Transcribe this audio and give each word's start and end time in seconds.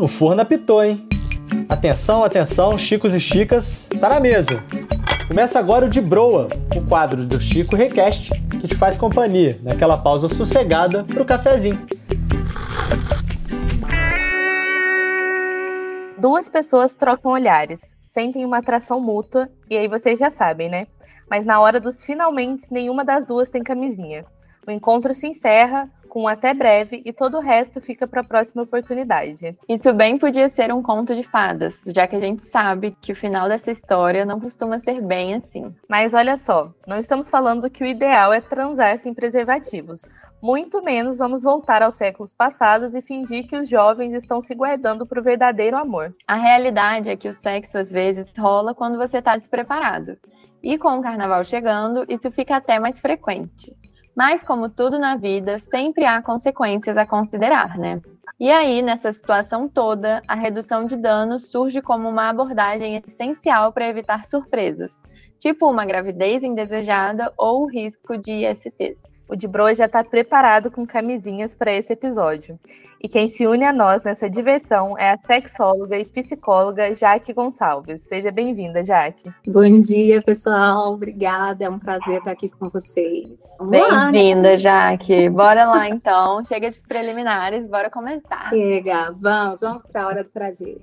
o 0.00 0.08
forno 0.08 0.40
apitou, 0.40 0.82
hein? 0.82 1.06
Atenção, 1.68 2.24
atenção, 2.24 2.78
chicos 2.78 3.14
e 3.14 3.20
chicas, 3.20 3.86
tá 4.00 4.08
na 4.08 4.18
mesa. 4.18 4.64
Começa 5.28 5.58
agora 5.58 5.84
o 5.84 5.90
de 5.90 6.00
Broa, 6.00 6.48
o 6.74 6.80
quadro 6.86 7.24
do 7.24 7.38
Chico 7.38 7.76
Request, 7.76 8.30
que 8.58 8.66
te 8.66 8.74
faz 8.74 8.96
companhia 8.96 9.58
naquela 9.62 9.98
pausa 9.98 10.26
sossegada 10.28 11.04
pro 11.04 11.24
cafezinho. 11.24 11.86
Duas 16.18 16.48
pessoas 16.48 16.96
trocam 16.96 17.32
olhares, 17.32 17.80
sentem 18.00 18.44
uma 18.44 18.58
atração 18.58 19.00
mútua, 19.00 19.48
e 19.68 19.76
aí 19.76 19.86
vocês 19.86 20.18
já 20.18 20.30
sabem, 20.30 20.70
né? 20.70 20.86
Mas 21.30 21.44
na 21.44 21.60
hora 21.60 21.78
dos 21.78 22.02
finalmente, 22.02 22.64
nenhuma 22.70 23.04
das 23.04 23.26
duas 23.26 23.50
tem 23.50 23.62
camisinha. 23.62 24.24
O 24.66 24.70
encontro 24.70 25.14
se 25.14 25.26
encerra 25.26 25.90
com 26.10 26.26
até 26.26 26.52
breve 26.52 27.00
e 27.04 27.12
todo 27.12 27.38
o 27.38 27.40
resto 27.40 27.80
fica 27.80 28.06
para 28.06 28.20
a 28.20 28.24
próxima 28.24 28.64
oportunidade. 28.64 29.56
Isso 29.68 29.94
bem 29.94 30.18
podia 30.18 30.48
ser 30.48 30.72
um 30.74 30.82
conto 30.82 31.14
de 31.14 31.22
fadas, 31.22 31.80
já 31.86 32.06
que 32.06 32.16
a 32.16 32.20
gente 32.20 32.42
sabe 32.42 32.96
que 33.00 33.12
o 33.12 33.16
final 33.16 33.48
dessa 33.48 33.70
história 33.70 34.24
não 34.26 34.40
costuma 34.40 34.80
ser 34.80 35.00
bem 35.00 35.34
assim. 35.34 35.64
Mas 35.88 36.12
olha 36.12 36.36
só, 36.36 36.72
não 36.86 36.98
estamos 36.98 37.30
falando 37.30 37.70
que 37.70 37.84
o 37.84 37.86
ideal 37.86 38.32
é 38.32 38.40
transar 38.40 38.98
sem 38.98 39.14
preservativos. 39.14 40.02
Muito 40.42 40.82
menos 40.82 41.18
vamos 41.18 41.42
voltar 41.42 41.82
aos 41.82 41.94
séculos 41.94 42.32
passados 42.32 42.94
e 42.94 43.02
fingir 43.02 43.46
que 43.46 43.56
os 43.56 43.68
jovens 43.68 44.14
estão 44.14 44.40
se 44.40 44.54
guardando 44.54 45.06
para 45.06 45.20
o 45.20 45.22
verdadeiro 45.22 45.76
amor. 45.76 46.14
A 46.26 46.34
realidade 46.34 47.08
é 47.08 47.16
que 47.16 47.28
o 47.28 47.34
sexo 47.34 47.78
às 47.78 47.92
vezes 47.92 48.32
rola 48.36 48.74
quando 48.74 48.98
você 48.98 49.18
está 49.18 49.36
despreparado. 49.36 50.16
E 50.62 50.76
com 50.76 50.98
o 50.98 51.02
carnaval 51.02 51.44
chegando, 51.44 52.04
isso 52.08 52.30
fica 52.30 52.56
até 52.56 52.78
mais 52.78 53.00
frequente. 53.00 53.74
Mas, 54.16 54.42
como 54.42 54.68
tudo 54.68 54.98
na 54.98 55.16
vida, 55.16 55.58
sempre 55.58 56.04
há 56.04 56.20
consequências 56.20 56.96
a 56.96 57.06
considerar, 57.06 57.78
né? 57.78 58.00
E 58.38 58.50
aí, 58.50 58.82
nessa 58.82 59.12
situação 59.12 59.68
toda, 59.68 60.22
a 60.26 60.34
redução 60.34 60.82
de 60.82 60.96
danos 60.96 61.50
surge 61.50 61.82
como 61.82 62.08
uma 62.08 62.28
abordagem 62.28 63.02
essencial 63.06 63.72
para 63.72 63.88
evitar 63.88 64.24
surpresas, 64.24 64.98
tipo 65.38 65.70
uma 65.70 65.84
gravidez 65.84 66.42
indesejada 66.42 67.32
ou 67.36 67.62
o 67.62 67.66
risco 67.66 68.16
de 68.16 68.46
ISTs. 68.46 69.19
O 69.30 69.36
de 69.36 69.46
Bro 69.46 69.72
já 69.76 69.84
está 69.84 70.02
preparado 70.02 70.72
com 70.72 70.84
camisinhas 70.84 71.54
para 71.54 71.72
esse 71.72 71.92
episódio. 71.92 72.58
E 73.00 73.08
quem 73.08 73.28
se 73.28 73.46
une 73.46 73.64
a 73.64 73.72
nós 73.72 74.02
nessa 74.02 74.28
diversão 74.28 74.98
é 74.98 75.12
a 75.12 75.18
sexóloga 75.18 75.96
e 75.96 76.04
psicóloga 76.04 76.92
Jaque 76.96 77.32
Gonçalves. 77.32 78.02
Seja 78.02 78.32
bem-vinda, 78.32 78.82
Jaque. 78.82 79.32
Bom 79.46 79.78
dia, 79.78 80.20
pessoal. 80.20 80.94
Obrigada. 80.94 81.64
É 81.64 81.70
um 81.70 81.78
prazer 81.78 82.18
estar 82.18 82.32
aqui 82.32 82.48
com 82.48 82.68
vocês. 82.70 83.38
Bem-vinda, 83.68 84.58
Jaque. 84.58 85.30
Bora 85.30 85.64
lá, 85.64 85.88
então. 85.88 86.44
Chega 86.44 86.68
de 86.68 86.80
preliminares, 86.80 87.68
bora 87.68 87.88
começar. 87.88 88.50
Chega, 88.50 89.12
vamos. 89.12 89.60
Vamos 89.60 89.84
para 89.84 90.02
a 90.02 90.06
hora 90.08 90.24
do 90.24 90.30
prazer. 90.30 90.76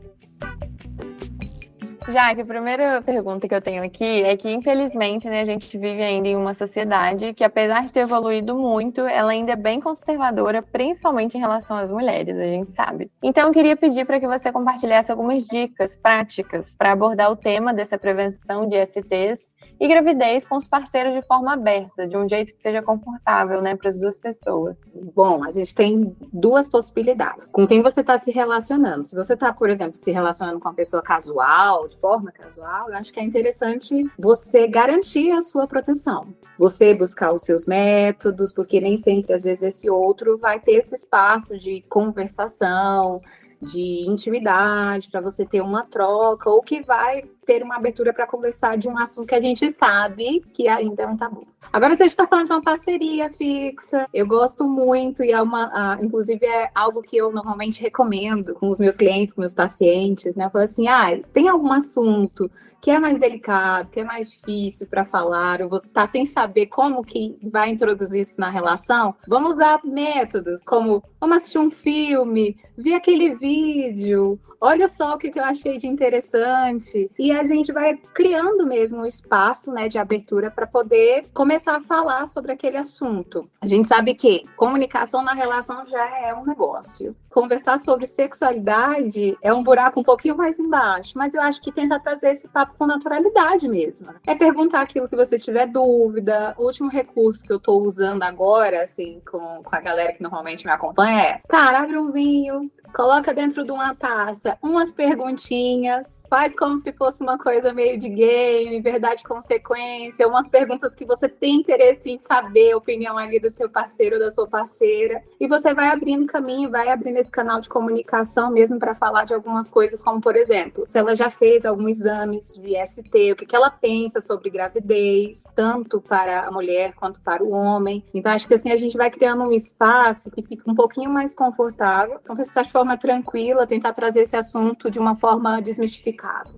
Já 2.11 2.33
que 2.33 2.41
a 2.41 2.45
primeira 2.45 3.02
pergunta 3.02 3.47
que 3.47 3.53
eu 3.53 3.61
tenho 3.61 3.83
aqui 3.83 4.23
é 4.23 4.38
que, 4.38 4.50
infelizmente, 4.50 5.30
né, 5.30 5.41
a 5.41 5.45
gente 5.45 5.77
vive 5.77 6.02
ainda 6.02 6.27
em 6.27 6.36
uma 6.38 6.53
sociedade 6.53 7.33
que, 7.33 7.44
apesar 7.44 7.86
de 7.86 7.91
ter 7.91 8.02
evoluído 8.02 8.55
muito, 8.55 9.02
ela 9.02 9.31
ainda 9.31 9.52
é 9.52 9.55
bem 9.55 9.81
conservadora, 9.81 10.61
principalmente 10.61 11.38
em 11.38 11.41
relação 11.41 11.75
às 11.75 11.91
mulheres, 11.91 12.38
a 12.38 12.44
gente 12.44 12.72
sabe. 12.72 13.11
Então, 13.22 13.47
eu 13.47 13.53
queria 13.53 13.75
pedir 13.75 14.05
para 14.05 14.19
que 14.19 14.28
você 14.28 14.52
compartilhasse 14.53 15.11
algumas 15.11 15.44
dicas 15.45 15.97
práticas 15.97 16.73
para 16.73 16.94
abordar 16.94 17.30
o 17.30 17.35
tema 17.35 17.73
dessa 17.73 17.97
prevenção 17.97 18.67
de 18.67 18.78
STs 18.85 19.55
e 19.80 19.88
gravidez 19.88 20.45
com 20.45 20.55
os 20.55 20.67
parceiros 20.67 21.13
de 21.13 21.22
forma 21.22 21.53
aberta, 21.53 22.08
de 22.08 22.17
um 22.17 22.28
jeito 22.28 22.53
que 22.53 22.59
seja 22.59 22.81
confortável, 22.81 23.61
né, 23.61 23.75
para 23.75 23.89
as 23.89 24.00
duas 24.00 24.19
pessoas. 24.19 24.80
Bom, 25.13 25.44
a 25.44 25.52
gente 25.52 25.73
tem 25.75 26.16
duas 26.33 26.67
possibilidades. 26.67 27.45
Com 27.52 27.67
quem 27.67 27.81
você 27.81 28.02
está 28.02 28.17
se 28.17 28.31
relacionando? 28.31 29.03
Se 29.03 29.16
você 29.16 29.33
está, 29.33 29.53
por 29.53 29.69
exemplo, 29.69 29.95
se 29.95 30.11
relacionando 30.11 30.59
com 30.59 30.67
uma 30.67 30.73
pessoa 30.73 31.03
casual, 31.03 31.88
de 31.88 31.97
forma 32.00 32.31
casual, 32.31 32.90
eu 32.90 32.95
acho 32.95 33.12
que 33.12 33.19
é 33.19 33.24
interessante 33.24 33.94
você 34.18 34.68
garantir 34.68 35.31
a 35.31 35.41
sua 35.41 35.68
proteção. 35.68 36.34
Você 36.58 36.94
buscar 36.94 37.31
os 37.34 37.44
seus 37.44 37.66
métodos, 37.66 38.52
porque 38.52 38.81
nem 38.81 38.97
sempre, 38.97 39.34
às 39.34 39.44
vezes, 39.44 39.63
esse 39.63 39.90
outro 39.90 40.38
vai 40.38 40.59
ter 40.59 40.74
esse 40.74 40.96
espaço 40.96 41.57
de 41.57 41.81
conversação, 41.90 43.19
de 43.62 44.07
intimidade, 44.07 45.09
para 45.09 45.22
você 45.22 45.46
ter 45.46 45.62
uma 45.62 45.84
troca, 45.86 46.50
ou 46.50 46.62
que 46.62 46.81
vai 46.81 47.24
ter 47.47 47.63
uma 47.63 47.78
abertura 47.78 48.13
para 48.13 48.28
conversar 48.28 48.78
de 48.78 48.90
um 48.90 49.00
assunto 49.00 49.30
que 49.30 49.35
a 49.35 49.40
gente 49.40 49.72
sabe 49.72 50.44
que 50.53 50.68
ainda 50.68 51.03
é 51.03 51.08
um 51.08 51.16
tabu. 51.16 51.47
Agora 51.72 51.96
você 51.96 52.03
está 52.03 52.28
falando 52.28 52.47
de 52.47 52.52
uma 52.52 52.62
parceria 52.62 53.31
fixa, 53.31 54.08
eu 54.13 54.28
gosto 54.28 54.68
muito 54.68 55.24
e 55.24 55.31
é 55.31 55.41
uma, 55.41 55.68
uh, 55.68 56.03
inclusive 56.03 56.46
é 56.46 56.69
algo 56.75 57.02
que 57.02 57.16
eu 57.16 57.31
normalmente 57.31 57.81
recomendo 57.81 58.53
com 58.53 58.69
os 58.69 58.80
meus 58.80 58.97
clientes, 58.97 59.34
com 59.34 59.41
meus 59.41 59.53
pacientes, 59.53 60.36
né? 60.36 60.46
Eu 60.46 60.50
falo 60.50 60.66
assim, 60.66 60.88
ah, 60.90 61.18
tem 61.31 61.47
algum 61.47 61.72
assunto 61.72 62.52
que 62.81 62.91
é 62.91 63.00
mais 63.00 63.19
delicado, 63.19 63.90
que 63.90 64.00
é 64.00 64.03
mais 64.03 64.30
difícil 64.30 64.88
para 64.88 65.03
falar, 65.03 65.62
ou 65.62 65.69
você 65.69 65.88
está 65.88 66.06
sem 66.06 66.25
saber 66.25 66.68
como 66.68 67.03
que 67.03 67.38
vai 67.44 67.69
introduzir 67.69 68.22
isso 68.22 68.40
na 68.40 68.50
relação, 68.50 69.16
vamos 69.28 69.56
usar 69.56 69.80
métodos 69.84 70.63
como 70.63 71.03
vamos 71.19 71.38
assistir 71.38 71.57
um 71.57 71.72
filme, 71.72 72.56
ver 72.78 72.94
aquele 72.94 73.36
vídeo, 73.36 74.40
olha 74.59 74.88
só 74.88 75.16
o 75.16 75.18
que, 75.18 75.31
eu 75.38 75.44
achei 75.44 75.78
de 75.78 75.88
interessante. 75.88 77.09
E 77.18 77.31
a 77.31 77.44
gente 77.44 77.72
vai 77.72 77.95
criando 78.13 78.66
mesmo 78.66 79.00
um 79.00 79.06
espaço 79.06 79.72
né, 79.72 79.88
de 79.88 79.97
abertura 79.97 80.50
para 80.50 80.68
poder 80.68 81.25
começar 81.34 81.75
a 81.75 81.81
falar 81.81 82.28
sobre 82.28 82.51
aquele 82.51 82.78
assunto. 82.78 83.50
A 83.62 83.68
gente 83.68 83.88
sabe 83.88 84.13
que 84.13 84.44
comunicação 84.56 85.22
na 85.22 85.34
relação 85.34 85.85
já 85.85 86.06
é 86.19 86.34
um 86.34 86.45
negócio. 86.45 87.16
Conversar 87.29 87.79
sobre 87.79 88.07
sexualidade 88.07 89.38
é 89.41 89.53
um 89.53 89.63
buraco 89.63 90.00
um 90.00 90.03
pouquinho 90.03 90.35
mais 90.35 90.57
embaixo, 90.59 91.13
mas 91.16 91.35
eu 91.35 91.41
acho 91.41 91.62
que 91.62 91.72
tenta 91.72 92.00
trazer 92.00 92.31
esse 92.31 92.47
papo 92.47 92.74
com 92.78 92.85
naturalidade 92.88 93.68
mesmo. 93.68 94.07
É 94.25 94.34
perguntar 94.34 94.81
aquilo 94.81 95.07
que 95.07 95.16
você 95.16 95.38
tiver 95.38 95.68
dúvida. 95.68 96.56
O 96.57 96.66
último 96.66 96.89
recurso 96.89 97.44
que 97.44 97.51
eu 97.51 97.57
estou 97.57 97.84
usando 97.84 98.24
agora, 98.24 98.84
assim, 98.84 99.22
com, 99.29 99.62
com 99.63 99.75
a 99.75 99.79
galera 99.79 100.13
que 100.13 100.24
normalmente 100.24 100.66
me 100.66 100.72
acompanha 100.72 101.22
é: 101.22 101.39
cara, 101.47 101.79
abre 101.79 101.97
um 101.97 102.12
vinho, 102.12 102.72
coloca 102.97 103.31
dentro 103.31 103.63
de 103.63 103.72
uma 103.72 103.94
taça 103.94 104.58
umas 104.59 104.91
perguntinhas 104.91 106.08
faz 106.29 106.55
como 106.55 106.77
se 106.77 106.91
fosse 106.91 107.21
uma 107.21 107.38
coisa 107.38 107.73
meio 107.73 107.97
de 107.97 108.09
game, 108.09 108.81
verdade 108.81 109.23
consequência, 109.23 110.27
umas 110.27 110.47
perguntas 110.47 110.95
que 110.95 111.05
você 111.05 111.27
tem 111.27 111.55
interesse 111.55 112.09
em 112.09 112.19
saber 112.19 112.71
a 112.71 112.77
opinião 112.77 113.17
ali 113.17 113.39
do 113.39 113.51
teu 113.51 113.69
parceiro 113.69 114.15
ou 114.15 114.21
da 114.21 114.31
tua 114.31 114.47
parceira, 114.47 115.23
e 115.39 115.47
você 115.47 115.73
vai 115.73 115.88
abrindo 115.88 116.25
caminho, 116.25 116.69
vai 116.69 116.89
abrindo 116.89 117.17
esse 117.17 117.31
canal 117.31 117.59
de 117.59 117.69
comunicação 117.69 118.51
mesmo 118.51 118.79
para 118.79 118.93
falar 118.93 119.25
de 119.25 119.33
algumas 119.33 119.69
coisas, 119.69 120.01
como 120.01 120.19
por 120.19 120.35
exemplo, 120.35 120.85
se 120.88 120.97
ela 120.97 121.15
já 121.15 121.29
fez 121.29 121.65
alguns 121.65 121.99
exames 121.99 122.51
de 122.53 122.75
ST, 122.85 123.31
o 123.31 123.35
que, 123.35 123.45
que 123.45 123.55
ela 123.55 123.69
pensa 123.69 124.19
sobre 124.19 124.49
gravidez, 124.49 125.44
tanto 125.55 126.01
para 126.01 126.41
a 126.41 126.51
mulher 126.51 126.94
quanto 126.94 127.21
para 127.21 127.44
o 127.44 127.51
homem. 127.51 128.03
Então 128.13 128.31
acho 128.31 128.47
que 128.47 128.53
assim 128.53 128.71
a 128.71 128.77
gente 128.77 128.97
vai 128.97 129.09
criando 129.09 129.44
um 129.44 129.51
espaço 129.51 130.29
que 130.31 130.41
fica 130.41 130.69
um 130.69 130.75
pouquinho 130.75 131.09
mais 131.09 131.35
confortável, 131.35 132.19
conversar 132.27 132.63
de 132.63 132.71
forma 132.71 132.97
tranquila, 132.97 133.65
tentar 133.65 133.94
trazer 133.94 134.21
esse 134.21 134.35
assunto 134.35 134.89
de 134.91 134.99
uma 134.99 135.15
forma 135.15 135.61
desmistificada 135.61 136.16
complicado. 136.17 136.51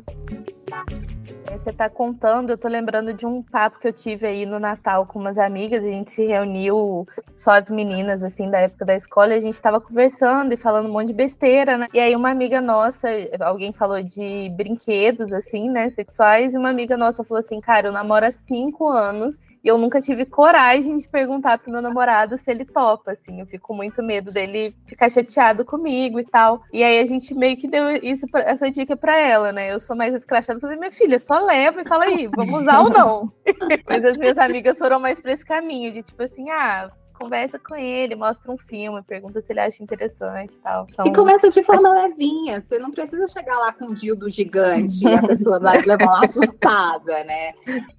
Você 1.52 1.72
está 1.72 1.90
contando, 1.90 2.52
eu 2.52 2.58
tô 2.58 2.68
lembrando 2.68 3.14
de 3.14 3.26
um 3.26 3.42
papo 3.42 3.80
que 3.80 3.88
eu 3.88 3.94
tive 3.94 4.26
aí 4.26 4.46
no 4.46 4.60
Natal 4.60 5.06
com 5.06 5.20
umas 5.20 5.38
amigas, 5.38 5.84
a 5.84 5.88
gente 5.88 6.12
se 6.12 6.26
reuniu, 6.26 7.08
só 7.36 7.52
as 7.52 7.70
meninas, 7.70 8.24
assim, 8.24 8.50
da 8.50 8.60
época 8.60 8.86
da 8.86 8.96
escola, 8.96 9.34
e 9.34 9.38
a 9.38 9.42
gente 9.42 9.56
estava 9.56 9.82
conversando 9.82 10.54
e 10.54 10.58
falando 10.58 10.88
um 10.88 10.94
monte 10.94 11.08
de 11.08 11.14
besteira, 11.14 11.78
né? 11.78 11.88
E 11.94 12.00
aí 12.00 12.16
uma 12.16 12.30
amiga 12.30 12.62
nossa, 12.62 13.10
alguém 13.42 13.74
falou 13.74 14.02
de 14.02 14.50
brinquedos, 14.56 15.34
assim, 15.34 15.70
né, 15.70 15.90
sexuais, 15.90 16.54
e 16.54 16.58
uma 16.58 16.70
amiga 16.70 16.96
nossa 16.96 17.24
falou 17.24 17.40
assim, 17.40 17.60
cara, 17.60 17.88
eu 17.88 17.92
namoro 17.92 18.26
há 18.26 18.32
cinco 18.32 18.88
anos 18.88 19.49
e 19.64 19.68
eu 19.68 19.78
nunca 19.78 20.00
tive 20.00 20.26
coragem 20.26 20.98
de 20.98 21.08
perguntar 21.08 21.58
pro 21.58 21.72
meu 21.72 21.82
namorado 21.82 22.38
se 22.38 22.50
ele 22.50 22.66
topa, 22.66 23.12
assim. 23.12 23.40
Eu 23.40 23.46
fico 23.46 23.68
com 23.68 23.76
muito 23.76 24.02
medo 24.02 24.32
dele 24.32 24.74
ficar 24.86 25.10
chateado 25.10 25.66
comigo 25.66 26.20
e 26.20 26.26
tal. 26.26 26.62
E 26.72 26.84
aí 26.84 27.00
a 27.00 27.06
gente 27.06 27.34
meio 27.34 27.58
que 27.58 27.68
deu 27.68 27.90
isso, 28.02 28.26
essa 28.36 28.72
dica 28.72 28.96
para 28.96 29.18
ela, 29.18 29.52
né? 29.52 29.74
Eu 29.74 29.80
sou 29.80 29.96
mais 29.96 30.14
escrachada. 30.14 30.60
Falei, 30.60 30.78
minha 30.78 30.92
filha, 30.92 31.20
só 31.20 31.40
leva 31.40 31.82
e 31.82 31.88
fala 31.88 32.06
aí, 32.06 32.28
vamos 32.28 32.62
usar 32.62 32.80
ou 32.80 32.90
não? 32.90 33.28
Mas 33.88 34.06
as 34.06 34.18
minhas 34.18 34.38
amigas 34.38 34.78
foram 34.78 35.00
mais 35.00 35.20
pra 35.20 35.34
esse 35.34 35.46
caminho, 35.46 35.92
de 35.92 36.04
tipo 36.04 36.24
assim, 36.24 36.50
ah, 36.50 36.92
conversa 37.20 37.60
com 37.60 37.76
ele, 37.76 38.16
mostra 38.16 38.50
um 38.50 38.58
filme, 38.58 39.04
pergunta 39.04 39.42
se 39.42 39.52
ele 39.52 39.60
acha 39.60 39.84
interessante 39.84 40.56
e 40.56 40.60
tal. 40.60 40.88
Então, 40.90 41.06
e 41.06 41.14
começa 41.14 41.50
de 41.50 41.62
forma 41.62 41.90
acho... 41.90 42.08
levinha, 42.08 42.62
você 42.62 42.80
não 42.80 42.92
precisa 42.92 43.28
chegar 43.28 43.58
lá 43.60 43.74
com 43.74 43.86
um 43.86 43.94
dildo 43.94 44.30
gigante 44.30 45.04
e 45.04 45.14
a 45.14 45.22
pessoa 45.28 45.60
vai 45.60 45.82
levar 45.82 46.06
uma 46.06 46.24
assustada, 46.24 47.24
né? 47.26 47.54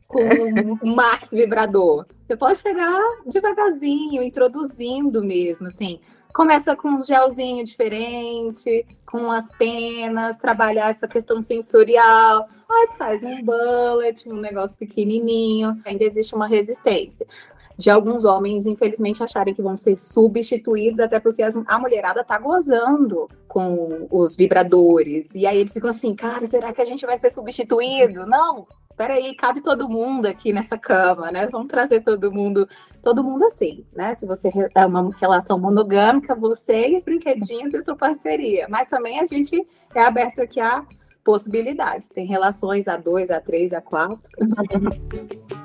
Com 0.09 0.25
um 0.83 0.95
max 0.95 1.31
vibrador. 1.33 2.07
Você 2.27 2.37
pode 2.37 2.59
chegar 2.61 2.99
devagarzinho, 3.27 4.23
introduzindo 4.23 5.23
mesmo, 5.23 5.67
assim. 5.67 6.01
Começa 6.33 6.77
com 6.77 6.89
um 6.89 7.05
gelzinho 7.05 7.65
diferente, 7.65 8.87
com 9.05 9.31
as 9.33 9.51
penas, 9.57 10.39
trabalhar 10.39 10.91
essa 10.91 11.09
questão 11.09 11.41
sensorial. 11.41 12.49
Aí 12.71 12.89
traz 12.97 13.25
um 13.25 13.43
bullet, 13.43 14.29
um 14.29 14.37
negócio 14.37 14.77
pequenininho, 14.77 15.77
ainda 15.85 16.05
existe 16.05 16.35
uma 16.35 16.47
resistência. 16.47 17.27
De 17.77 17.91
alguns 17.91 18.25
homens, 18.25 18.67
infelizmente, 18.67 19.23
acharem 19.23 19.55
que 19.55 19.63
vão 19.63 19.79
ser 19.79 19.99
substituídos, 19.99 21.01
até 21.01 21.19
porque 21.19 21.43
a 21.43 21.79
mulherada 21.79 22.23
tá 22.23 22.39
gozando 22.39 23.29
com 23.49 24.07
os 24.11 24.37
vibradores. 24.37 25.35
E 25.35 25.47
aí 25.47 25.59
eles 25.59 25.73
ficam 25.73 25.91
assim, 25.91 26.15
cara, 26.15 26.47
será 26.47 26.73
que 26.73 26.81
a 26.83 26.85
gente 26.85 27.07
vai 27.07 27.19
ser 27.19 27.31
substituído? 27.31 28.27
Não, 28.27 28.67
peraí, 28.97 29.35
cabe 29.35 29.63
todo 29.63 29.89
mundo 29.89 30.27
aqui 30.27 30.53
nessa 30.53 30.77
cama, 30.77 31.31
né? 31.31 31.47
Vamos 31.47 31.69
trazer 31.69 32.03
todo 32.03 32.31
mundo, 32.31 32.69
todo 33.03 33.25
mundo 33.25 33.47
assim, 33.47 33.85
né? 33.97 34.13
Se 34.15 34.27
você 34.27 34.51
é 34.75 34.85
uma 34.85 35.09
relação 35.17 35.59
monogâmica, 35.59 36.35
você 36.35 36.89
e 36.91 36.97
os 36.99 37.05
brinquedinhos 37.05 37.73
e 37.73 37.83
sua 37.83 37.97
parceria. 37.97 38.67
Mas 38.69 38.89
também 38.89 39.19
a 39.19 39.27
gente 39.27 39.67
é 39.95 40.03
aberto 40.03 40.41
aqui 40.41 40.61
a 40.61 40.85
possibilidades. 41.25 42.09
Tem 42.09 42.27
relações 42.27 42.89
a 42.89 42.97
dois, 42.97 43.31
a 43.31 43.41
três, 43.41 43.73
a 43.73 43.81
quatro. 43.81 44.21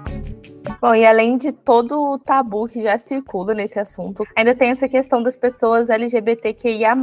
Bom, 0.86 0.94
e 0.94 1.04
além 1.04 1.36
de 1.36 1.52
todo 1.52 2.00
o 2.00 2.20
tabu 2.20 2.68
que 2.68 2.80
já 2.80 3.00
circula 3.00 3.56
nesse 3.56 3.80
assunto, 3.80 4.24
ainda 4.36 4.54
tem 4.54 4.70
essa 4.70 4.88
questão 4.88 5.24
das 5.24 5.36
pessoas 5.36 5.90
LGBTQIA, 5.90 6.94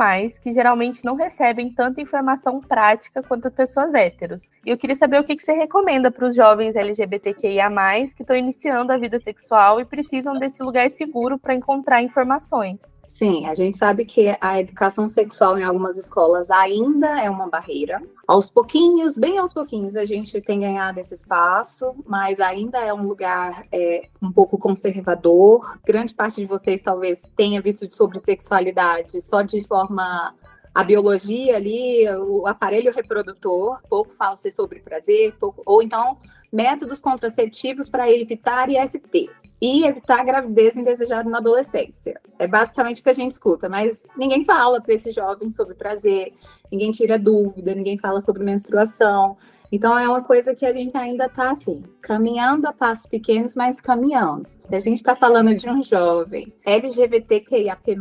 que 0.40 0.52
geralmente 0.52 1.04
não 1.04 1.16
recebem 1.16 1.68
tanta 1.68 2.00
informação 2.00 2.60
prática 2.60 3.24
quanto 3.24 3.50
pessoas 3.50 3.92
héteros. 3.92 4.48
E 4.64 4.70
eu 4.70 4.78
queria 4.78 4.94
saber 4.94 5.18
o 5.18 5.24
que, 5.24 5.36
você 5.36 5.52
recomenda 5.54 6.12
para 6.12 6.28
os 6.28 6.36
jovens 6.36 6.76
LGBTQIA, 6.76 7.68
que 8.14 8.22
estão 8.22 8.36
iniciando 8.36 8.92
a 8.92 8.96
vida 8.96 9.18
sexual 9.18 9.80
e 9.80 9.84
precisam 9.84 10.34
desse 10.34 10.62
lugar 10.62 10.88
seguro 10.88 11.36
para 11.36 11.52
encontrar 11.52 12.00
informações. 12.00 12.94
Sim, 13.06 13.46
a 13.46 13.54
gente 13.54 13.76
sabe 13.76 14.04
que 14.04 14.36
a 14.40 14.58
educação 14.58 15.08
sexual 15.08 15.58
em 15.58 15.62
algumas 15.62 15.96
escolas 15.96 16.50
ainda 16.50 17.20
é 17.20 17.28
uma 17.28 17.48
barreira. 17.48 18.02
Aos 18.26 18.50
pouquinhos, 18.50 19.16
bem 19.16 19.38
aos 19.38 19.52
pouquinhos, 19.52 19.96
a 19.96 20.04
gente 20.04 20.40
tem 20.40 20.60
ganhado 20.60 20.98
esse 20.98 21.14
espaço, 21.14 21.94
mas 22.06 22.40
ainda 22.40 22.78
é 22.78 22.92
um 22.92 23.06
lugar 23.06 23.64
é, 23.70 24.02
um 24.20 24.32
pouco 24.32 24.56
conservador. 24.56 25.78
Grande 25.84 26.14
parte 26.14 26.40
de 26.40 26.46
vocês 26.46 26.82
talvez 26.82 27.30
tenha 27.36 27.60
visto 27.60 27.86
sobre 27.94 28.18
sexualidade 28.18 29.20
só 29.20 29.42
de 29.42 29.62
forma 29.64 30.34
a 30.74 30.82
biologia 30.82 31.56
ali, 31.56 32.08
o 32.08 32.46
aparelho 32.46 32.92
reprodutor, 32.92 33.80
pouco 33.88 34.14
fala-se 34.14 34.50
sobre 34.50 34.80
prazer, 34.80 35.34
pouco, 35.38 35.62
ou 35.66 35.82
então 35.82 36.18
métodos 36.52 37.00
contraceptivos 37.00 37.88
para 37.88 38.10
evitar 38.10 38.68
ISTs 38.68 39.56
e 39.60 39.84
evitar 39.86 40.22
gravidez 40.22 40.76
indesejada 40.76 41.28
na 41.28 41.38
adolescência. 41.38 42.20
É 42.38 42.46
basicamente 42.46 43.00
o 43.00 43.04
que 43.04 43.10
a 43.10 43.14
gente 43.14 43.32
escuta, 43.32 43.68
mas 43.68 44.06
ninguém 44.16 44.44
fala 44.44 44.80
para 44.80 44.92
esses 44.92 45.14
jovens 45.14 45.56
sobre 45.56 45.74
prazer, 45.74 46.32
ninguém 46.70 46.90
tira 46.90 47.18
dúvida, 47.18 47.74
ninguém 47.74 47.98
fala 47.98 48.20
sobre 48.20 48.44
menstruação. 48.44 49.38
Então 49.70 49.96
é 49.96 50.06
uma 50.06 50.22
coisa 50.22 50.54
que 50.54 50.66
a 50.66 50.72
gente 50.72 50.94
ainda 50.94 51.24
está 51.24 51.50
assim, 51.50 51.82
caminhando 52.02 52.66
a 52.66 52.72
passos 52.74 53.06
pequenos, 53.06 53.56
mas 53.56 53.80
caminhando. 53.80 54.46
Se 54.60 54.74
a 54.74 54.78
gente 54.78 54.98
está 54.98 55.16
falando 55.16 55.54
de 55.54 55.68
um 55.70 55.82
jovem 55.82 56.52
LGBTQIAP+, 56.66 57.96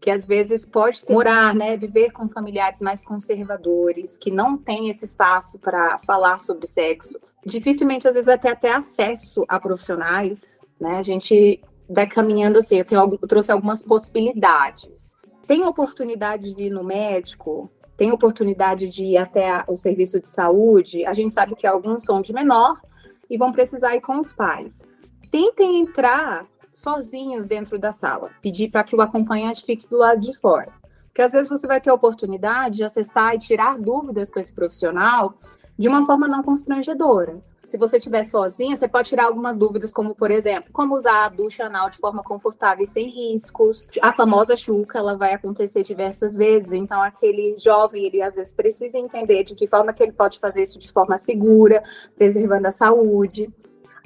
que 0.00 0.10
às 0.10 0.26
vezes 0.26 0.64
pode 0.64 1.04
ter, 1.04 1.12
morar, 1.12 1.54
né, 1.54 1.76
viver 1.76 2.10
com 2.10 2.28
familiares 2.28 2.80
mais 2.80 3.04
conservadores, 3.04 4.16
que 4.16 4.30
não 4.30 4.56
tem 4.56 4.88
esse 4.88 5.04
espaço 5.04 5.58
para 5.58 5.98
falar 5.98 6.40
sobre 6.40 6.66
sexo. 6.66 7.20
Dificilmente, 7.44 8.08
às 8.08 8.14
vezes, 8.14 8.26
vai 8.26 8.38
ter 8.38 8.48
até 8.48 8.72
acesso 8.72 9.44
a 9.46 9.60
profissionais, 9.60 10.64
né? 10.80 10.96
A 10.96 11.02
gente 11.02 11.60
vai 11.88 12.06
caminhando 12.06 12.58
assim, 12.58 12.78
eu, 12.78 12.84
tenho, 12.84 13.18
eu 13.20 13.28
trouxe 13.28 13.52
algumas 13.52 13.82
possibilidades. 13.82 15.16
Tem 15.46 15.64
oportunidade 15.66 16.54
de 16.54 16.64
ir 16.64 16.70
no 16.70 16.84
médico, 16.84 17.70
tem 17.96 18.12
oportunidade 18.12 18.88
de 18.88 19.04
ir 19.04 19.16
até 19.18 19.50
a, 19.50 19.64
o 19.68 19.76
serviço 19.76 20.20
de 20.20 20.28
saúde, 20.28 21.04
a 21.04 21.12
gente 21.12 21.34
sabe 21.34 21.54
que 21.54 21.66
alguns 21.66 22.04
são 22.04 22.22
de 22.22 22.32
menor 22.32 22.80
e 23.28 23.36
vão 23.36 23.52
precisar 23.52 23.94
ir 23.94 24.00
com 24.00 24.18
os 24.18 24.32
pais. 24.32 24.86
Tentem 25.30 25.80
entrar 25.80 26.46
sozinhos 26.80 27.46
dentro 27.46 27.78
da 27.78 27.92
sala, 27.92 28.30
pedir 28.40 28.70
para 28.70 28.82
que 28.82 28.96
o 28.96 29.00
acompanhante 29.00 29.64
fique 29.64 29.86
do 29.86 29.98
lado 29.98 30.20
de 30.20 30.36
fora. 30.38 30.72
Porque 31.04 31.22
às 31.22 31.32
vezes 31.32 31.50
você 31.50 31.66
vai 31.66 31.80
ter 31.80 31.90
a 31.90 31.94
oportunidade 31.94 32.76
de 32.76 32.84
acessar 32.84 33.34
e 33.34 33.38
tirar 33.38 33.78
dúvidas 33.78 34.30
com 34.30 34.40
esse 34.40 34.52
profissional 34.52 35.34
de 35.76 35.88
uma 35.88 36.06
forma 36.06 36.28
não 36.28 36.42
constrangedora. 36.42 37.40
Se 37.64 37.76
você 37.76 37.98
estiver 37.98 38.24
sozinha, 38.24 38.76
você 38.76 38.88
pode 38.88 39.08
tirar 39.08 39.26
algumas 39.26 39.56
dúvidas, 39.56 39.92
como, 39.92 40.14
por 40.14 40.30
exemplo, 40.30 40.70
como 40.72 40.94
usar 40.94 41.26
a 41.26 41.28
ducha 41.28 41.64
anal 41.64 41.90
de 41.90 41.98
forma 41.98 42.22
confortável 42.22 42.84
e 42.84 42.86
sem 42.86 43.08
riscos. 43.08 43.86
A 44.00 44.12
famosa 44.12 44.56
chuca, 44.56 44.98
ela 44.98 45.16
vai 45.16 45.34
acontecer 45.34 45.82
diversas 45.82 46.34
vezes, 46.34 46.72
então 46.72 47.02
aquele 47.02 47.56
jovem, 47.58 48.06
ele 48.06 48.22
às 48.22 48.34
vezes 48.34 48.52
precisa 48.52 48.98
entender 48.98 49.44
de 49.44 49.54
que 49.54 49.66
forma 49.66 49.92
que 49.92 50.02
ele 50.02 50.12
pode 50.12 50.38
fazer 50.38 50.62
isso 50.62 50.78
de 50.78 50.90
forma 50.90 51.18
segura, 51.18 51.82
preservando 52.16 52.66
a 52.66 52.72
saúde. 52.72 53.52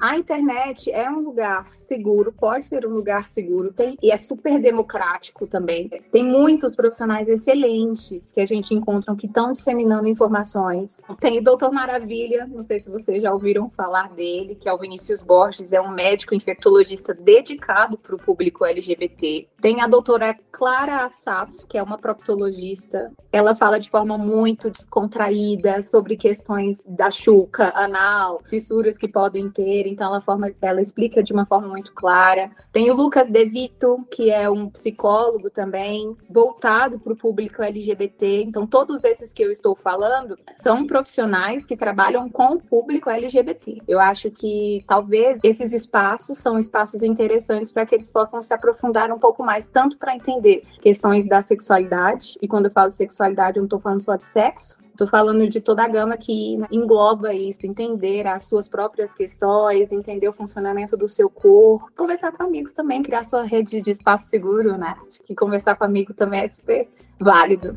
A 0.00 0.17
internet 0.17 0.91
é 0.91 1.08
um 1.08 1.20
lugar 1.20 1.67
seguro, 1.75 2.32
pode 2.32 2.67
ser 2.67 2.87
um 2.87 2.91
lugar 2.91 3.29
seguro, 3.29 3.73
tem, 3.73 3.96
e 4.02 4.11
é 4.11 4.17
super 4.17 4.61
democrático 4.61 5.46
também. 5.46 5.88
Tem 6.11 6.25
muitos 6.25 6.75
profissionais 6.75 7.29
excelentes 7.29 8.32
que 8.32 8.41
a 8.41 8.44
gente 8.44 8.75
encontra 8.75 9.14
que 9.14 9.26
estão 9.26 9.52
disseminando 9.52 10.08
informações. 10.08 11.00
Tem 11.20 11.38
o 11.38 11.44
Doutor 11.44 11.73
Maravilha, 11.73 12.46
não 12.46 12.62
sei 12.62 12.79
se 12.79 12.91
vocês 12.91 13.23
já 13.23 13.32
ouviram 13.32 13.70
falar 13.70 14.11
dele, 14.11 14.55
que 14.55 14.69
é 14.69 14.73
o 14.73 14.79
Vinícius 14.79 15.23
Borges, 15.23 15.73
é 15.73 15.81
um 15.81 15.91
médico 15.91 16.35
infectologista 16.35 17.14
dedicado 17.14 17.97
para 17.97 18.14
o 18.14 18.19
público 18.19 18.64
LGBT. 18.64 19.49
Tem 19.61 19.81
a 19.81 19.87
doutora 19.87 20.37
Clara 20.50 21.05
Assaf, 21.05 21.67
que 21.69 21.79
é 21.79 21.82
uma 21.82 21.99
proctologista. 21.99 23.12
Ela 23.32 23.55
fala 23.55 23.79
de 23.79 23.90
forma 23.90 24.19
muito 24.19 24.70
descontraída 24.70 25.82
sobre 25.82 26.17
questões 26.17 26.85
da 26.87 27.11
chuca 27.11 27.73
anal, 27.75 28.43
fissuras 28.44 28.99
que 28.99 29.08
podem 29.08 29.49
ter 29.50 29.87
então 29.94 30.08
ela, 30.08 30.20
forma, 30.20 30.52
ela 30.61 30.81
explica 30.81 31.23
de 31.23 31.32
uma 31.32 31.46
forma 31.46 31.69
muito 31.69 31.93
clara. 31.94 32.50
Tem 32.73 32.91
o 32.91 32.94
Lucas 32.94 33.31
De 33.31 33.44
Vito, 33.44 34.06
que 34.11 34.31
é 34.31 34.50
um 34.50 34.69
psicólogo 34.69 35.49
também, 35.49 36.17
voltado 36.29 36.99
para 36.99 37.12
o 37.12 37.17
público 37.17 37.62
LGBT. 37.62 38.43
Então, 38.43 38.67
todos 38.67 39.05
esses 39.05 39.32
que 39.32 39.43
eu 39.43 39.50
estou 39.50 39.75
falando 39.75 40.37
são 40.55 40.87
profissionais 40.87 41.64
que 41.64 41.76
trabalham 41.76 42.29
com 42.29 42.55
o 42.55 42.61
público 42.61 43.08
LGBT. 43.08 43.82
Eu 43.87 44.00
acho 44.00 44.31
que 44.31 44.85
talvez 44.87 45.38
esses 45.43 45.73
espaços 45.73 46.38
são 46.38 46.58
espaços 46.58 47.02
interessantes 47.02 47.70
para 47.70 47.87
que 47.87 47.94
eles 47.94 48.11
possam 48.11 48.43
se 48.43 48.52
aprofundar 48.52 49.11
um 49.12 49.19
pouco 49.19 49.43
mais, 49.44 49.67
tanto 49.67 49.97
para 49.97 50.14
entender 50.14 50.64
questões 50.81 51.29
da 51.29 51.40
sexualidade, 51.40 52.37
e 52.43 52.49
quando 52.49 52.67
eu 52.67 52.70
falo 52.70 52.90
sexualidade, 52.90 53.56
eu 53.56 53.62
não 53.62 53.67
estou 53.67 53.81
falando 53.81 54.00
só 54.00 54.17
de 54.17 54.25
sexo, 54.25 54.84
Estou 54.94 55.08
falando 55.08 55.49
de 55.49 55.61
toda 55.61 55.82
a 55.82 55.88
gama 55.88 56.17
que 56.17 56.56
engloba 56.70 57.35
isso, 57.35 57.67
entender 57.67 58.29
as 58.29 58.44
suas 58.44 58.69
próprias 58.69 59.12
questões, 59.12 59.91
entender 59.91 60.29
o 60.29 60.32
funcionamento 60.32 60.96
do 60.96 61.08
seu 61.08 61.29
corpo, 61.29 61.91
conversar 61.96 62.31
com 62.31 62.44
amigos 62.44 62.73
também, 62.73 63.02
criar 63.02 63.25
sua 63.25 63.43
rede 63.43 63.81
de 63.81 63.91
espaço 63.91 64.29
seguro, 64.29 64.79
né? 64.79 64.94
Acho 65.05 65.20
que 65.25 65.35
conversar 65.35 65.75
com 65.75 65.82
amigo 65.82 66.14
também 66.14 66.43
é 66.43 66.46
super 66.46 66.88
válido. 67.19 67.76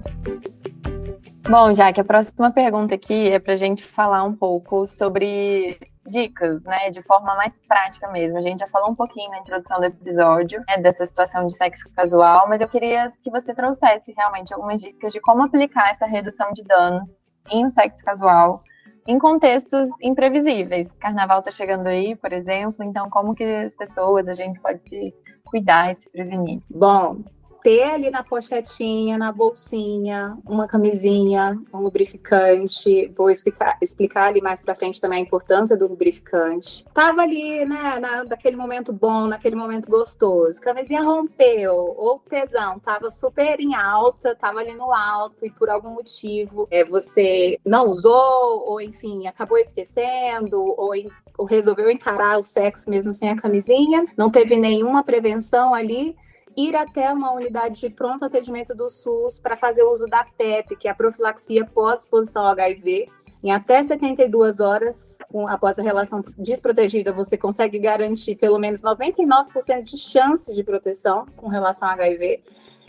Bom, 1.50 1.74
já 1.74 1.92
que 1.92 2.00
a 2.00 2.04
próxima 2.04 2.52
pergunta 2.52 2.94
aqui 2.94 3.30
é 3.30 3.40
para 3.40 3.54
a 3.54 3.58
gente 3.58 3.84
falar 3.84 4.24
um 4.24 4.36
pouco 4.36 4.86
sobre 4.86 5.76
dicas, 6.08 6.64
né, 6.64 6.90
de 6.90 7.02
forma 7.02 7.36
mais 7.36 7.60
prática 7.68 8.08
mesmo. 8.10 8.38
A 8.38 8.42
gente 8.42 8.60
já 8.60 8.68
falou 8.68 8.92
um 8.92 8.96
pouquinho 8.96 9.30
na 9.32 9.40
introdução 9.40 9.80
do 9.80 9.86
episódio 9.86 10.64
né, 10.68 10.78
dessa 10.78 11.06
situação 11.06 11.46
de 11.46 11.56
sexo 11.56 11.90
casual, 11.96 12.48
mas 12.48 12.62
eu 12.62 12.68
queria 12.68 13.12
que 13.22 13.30
você 13.30 13.54
trouxesse 13.54 14.14
realmente 14.16 14.54
algumas 14.54 14.82
dicas 14.82 15.14
de 15.14 15.20
como 15.20 15.44
aplicar 15.44 15.92
essa 15.92 16.06
redução 16.06 16.52
de 16.54 16.64
danos 16.64 17.28
em 17.52 17.66
um 17.66 17.70
sexo 17.70 18.04
casual 18.04 18.62
em 19.08 19.18
contextos 19.18 19.88
imprevisíveis. 20.02 20.92
Carnaval 21.00 21.40
está 21.40 21.52
chegando 21.52 21.88
aí, 21.88 22.16
por 22.16 22.34
exemplo, 22.34 22.84
então 22.84 23.10
como 23.10 23.34
que 23.34 23.44
as 23.44 23.74
pessoas, 23.74 24.28
a 24.28 24.34
gente 24.34 24.60
pode 24.60 24.84
se 24.84 25.14
cuidar 25.46 25.92
e 25.92 25.96
se 25.96 26.10
prevenir? 26.12 26.62
Bom, 26.70 27.24
ter 27.68 27.84
ali 27.84 28.10
na 28.10 28.24
pochetinha, 28.24 29.18
na 29.18 29.30
bolsinha, 29.30 30.38
uma 30.46 30.70
camisinha, 30.70 31.62
um 31.74 31.80
lubrificante. 31.80 33.12
Vou 33.14 33.30
explicar, 33.30 33.78
explicar 33.82 34.30
ali 34.30 34.40
mais 34.40 34.62
para 34.62 34.74
frente 34.74 35.02
também 35.02 35.20
a 35.20 35.22
importância 35.22 35.76
do 35.76 35.86
lubrificante. 35.86 36.86
Tava 36.94 37.24
ali, 37.24 37.66
né, 37.66 38.00
na, 38.00 38.24
naquele 38.24 38.56
momento 38.56 38.94
bom, 38.94 39.28
naquele 39.28 39.58
momento 39.58 39.90
gostoso. 39.90 40.62
Camisinha 40.62 41.02
rompeu, 41.02 41.74
ou 41.98 42.20
tesão, 42.20 42.80
tava 42.80 43.12
super 43.12 43.60
em 43.60 43.76
alta, 43.76 44.34
tava 44.34 44.60
ali 44.60 44.74
no 44.74 44.94
alto 44.94 45.46
e 45.46 45.52
por 45.52 45.70
algum 45.70 45.90
motivo 45.90 46.70
é, 46.72 46.86
você 46.86 47.60
não 47.66 47.90
usou, 47.90 48.64
ou 48.66 48.80
enfim, 48.80 49.28
acabou 49.28 49.58
esquecendo, 49.58 50.58
ou 50.58 50.94
ou 51.38 51.46
resolveu 51.46 51.92
encarar 51.92 52.40
o 52.40 52.44
sexo 52.44 52.90
mesmo 52.90 53.14
sem 53.14 53.30
a 53.30 53.40
camisinha, 53.40 54.08
não 54.18 54.32
teve 54.32 54.56
nenhuma 54.56 55.04
prevenção 55.04 55.72
ali, 55.72 56.16
ir 56.58 56.76
até 56.76 57.14
uma 57.14 57.32
unidade 57.32 57.80
de 57.80 57.90
pronto 57.90 58.26
atendimento 58.26 58.74
do 58.74 58.90
SUS 58.90 59.38
para 59.38 59.56
fazer 59.56 59.84
uso 59.84 60.08
da 60.08 60.26
PEP, 60.38 60.76
que 60.76 60.88
é 60.88 60.92
a 60.92 60.96
profilaxia 60.96 61.64
pós-exposição 61.64 62.44
ao 62.44 62.50
HIV. 62.50 63.06
Em 63.44 63.52
até 63.52 63.84
72 63.84 64.60
horas, 64.60 65.20
com, 65.32 65.48
após 65.48 65.78
a 65.78 65.84
relação 65.84 66.26
desprotegida, 66.36 67.14
você 67.14 67.38
consegue 67.38 67.78
garantir 67.78 68.36
pelo 68.36 68.58
menos 68.58 68.82
99% 68.82 69.84
de 69.84 69.98
chances 69.98 70.56
de 70.56 70.64
proteção 70.64 71.28
com 71.36 71.48
relação 71.48 71.88
ao 71.88 71.94
HIV. 71.94 72.42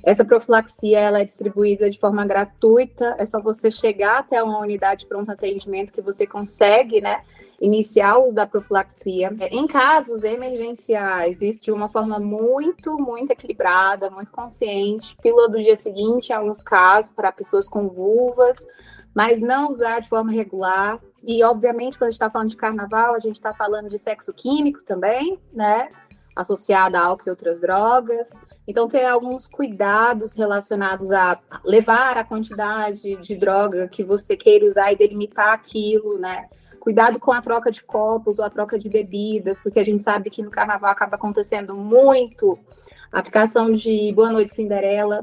Essa 0.03 0.25
profilaxia 0.25 0.99
ela 1.01 1.21
é 1.21 1.25
distribuída 1.25 1.91
de 1.91 1.99
forma 1.99 2.25
gratuita, 2.25 3.17
é 3.19 3.27
só 3.27 3.43
você 3.43 3.71
chegar 3.71 4.21
até 4.21 4.43
uma 4.43 4.59
unidade 4.61 5.01
de 5.01 5.07
pronto 5.07 5.31
atendimento 5.31 5.93
que 5.93 6.01
você 6.01 6.27
consegue, 6.27 7.01
né, 7.03 7.23
iniciar 7.61 8.19
uso 8.19 8.35
da 8.35 8.47
profilaxia. 8.47 9.35
É, 9.41 9.49
em 9.49 9.67
casos 9.67 10.23
emergenciais, 10.23 11.43
isso 11.43 11.61
de 11.61 11.73
uma 11.73 11.89
forma 11.89 12.19
muito, 12.19 12.97
muito 12.99 13.31
equilibrada, 13.31 14.11
muito 14.11 14.33
consciente. 14.33 15.17
Pílula 15.23 15.49
do 15.49 15.61
dia 15.61 15.77
seguinte, 15.77 16.31
em 16.31 16.35
alguns 16.35 16.63
casos, 16.63 17.11
para 17.11 17.33
pessoas 17.33 17.69
com 17.69 17.89
vulvas, 17.89 18.59
mas 19.15 19.41
não 19.41 19.71
usar 19.71 20.01
de 20.01 20.09
forma 20.09 20.31
regular. 20.31 21.01
E, 21.25 21.43
obviamente, 21.43 21.99
quando 21.99 22.09
a 22.09 22.11
gente 22.11 22.21
está 22.21 22.31
falando 22.31 22.51
de 22.51 22.57
carnaval, 22.57 23.15
a 23.15 23.21
gente 23.21 23.37
está 23.37 23.53
falando 23.53 23.89
de 23.89 23.99
sexo 23.99 24.33
químico 24.33 24.81
também, 24.85 25.41
né? 25.53 25.89
Associado 26.37 26.97
a 26.97 27.01
álcool 27.01 27.25
e 27.27 27.31
outras 27.31 27.61
drogas. 27.61 28.41
Então, 28.67 28.87
ter 28.87 29.05
alguns 29.05 29.49
cuidados 29.49 30.37
relacionados 30.37 31.11
a 31.11 31.41
levar 31.65 32.17
a 32.17 32.23
quantidade 32.23 33.17
de 33.17 33.35
droga 33.35 33.89
que 33.89 34.05
você 34.05 34.37
queira 34.37 34.67
usar 34.67 34.93
e 34.93 34.97
delimitar 34.97 35.53
aquilo, 35.53 36.19
né? 36.19 36.49
Cuidado 36.89 37.21
com 37.21 37.33
a 37.33 37.43
troca 37.43 37.71
de 37.71 37.83
copos 37.83 38.39
ou 38.39 38.47
a 38.47 38.49
troca 38.49 38.79
de 38.79 38.89
bebidas, 38.89 39.61
porque 39.61 39.79
a 39.79 39.85
gente 39.85 40.03
sabe 40.03 40.31
que 40.31 40.43
no 40.43 40.51
carnaval 40.51 40.91
acaba 40.91 41.17
acontecendo 41.17 41.75
muito 41.75 42.59
a 43.13 43.19
aplicação 43.19 43.75
de 43.75 44.11
Boa 44.15 44.33
Noite 44.33 44.55
Cinderela, 44.55 45.23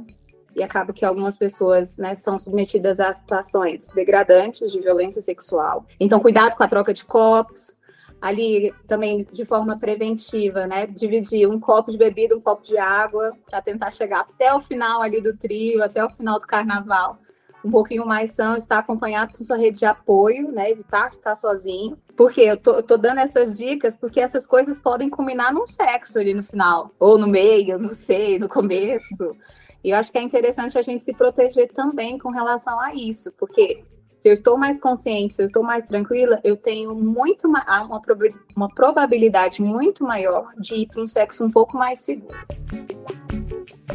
e 0.56 0.62
acaba 0.62 0.94
que 0.94 1.04
algumas 1.04 1.40
pessoas 1.40 1.98
né, 1.98 2.14
são 2.14 2.38
submetidas 2.38 3.00
a 3.00 3.12
situações 3.12 3.88
degradantes 3.96 4.72
de 4.72 4.80
violência 4.80 5.24
sexual. 5.24 5.88
Então, 6.00 6.20
cuidado 6.20 6.56
com 6.56 6.62
a 6.62 6.68
troca 6.68 6.94
de 6.94 7.04
copos. 7.04 7.76
Ali 8.22 8.72
também 8.88 9.28
de 9.34 9.44
forma 9.44 9.80
preventiva, 9.80 10.68
né? 10.68 10.86
Dividir 10.86 11.50
um 11.50 11.60
copo 11.60 11.92
de 11.92 11.98
bebida, 11.98 12.36
um 12.36 12.42
copo 12.42 12.62
de 12.62 12.78
água, 12.78 13.34
para 13.50 13.62
tentar 13.62 13.90
chegar 13.90 14.22
até 14.22 14.54
o 14.54 14.60
final 14.60 15.02
ali 15.02 15.20
do 15.20 15.36
trio, 15.36 15.84
até 15.84 16.04
o 16.04 16.10
final 16.10 16.40
do 16.40 16.46
carnaval. 16.46 17.18
Um 17.66 17.72
pouquinho 17.72 18.06
mais 18.06 18.32
são, 18.32 18.56
estar 18.56 18.78
acompanhado 18.78 19.36
com 19.36 19.44
sua 19.44 19.58
rede 19.58 19.80
de 19.80 19.86
apoio, 19.86 20.52
né? 20.52 20.70
Evitar 20.70 21.12
ficar 21.12 21.34
sozinho. 21.34 21.98
Porque 22.16 22.42
eu 22.42 22.58
tô, 22.58 22.74
eu 22.74 22.84
tô 22.84 22.96
dando 22.96 23.20
essas 23.20 23.58
dicas 23.58 23.96
porque 23.96 24.20
essas 24.20 24.46
coisas 24.46 24.80
podem 24.80 25.10
culminar 25.10 25.52
num 25.52 25.66
sexo 25.66 26.20
ali 26.20 26.36
no 26.36 26.44
final, 26.44 26.92
ou 27.00 27.18
no 27.18 27.26
meio, 27.26 27.80
não 27.80 27.90
sei, 27.90 28.38
no 28.38 28.48
começo. 28.48 29.36
E 29.84 29.90
eu 29.90 29.98
acho 29.98 30.12
que 30.12 30.20
é 30.20 30.22
interessante 30.22 30.78
a 30.78 30.82
gente 30.84 31.04
se 31.04 31.12
proteger 31.12 31.74
também 31.74 32.20
com 32.20 32.30
relação 32.30 32.80
a 32.80 32.94
isso, 32.94 33.32
porque 33.32 33.84
se 34.16 34.30
eu 34.30 34.34
estou 34.34 34.58
mais 34.58 34.80
consciente, 34.80 35.34
se 35.34 35.42
eu 35.42 35.48
estou 35.48 35.64
mais 35.64 35.86
tranquila, 35.86 36.40
eu 36.44 36.56
tenho 36.56 36.94
muito 36.94 37.48
uma, 37.48 37.66
uma 38.56 38.70
probabilidade 38.70 39.62
muito 39.62 40.04
maior 40.04 40.54
de 40.60 40.76
ir 40.76 40.88
para 40.88 41.02
um 41.02 41.08
sexo 41.08 41.44
um 41.44 41.52
pouco 41.52 41.76
mais 41.76 42.00
seguro. 42.00 42.36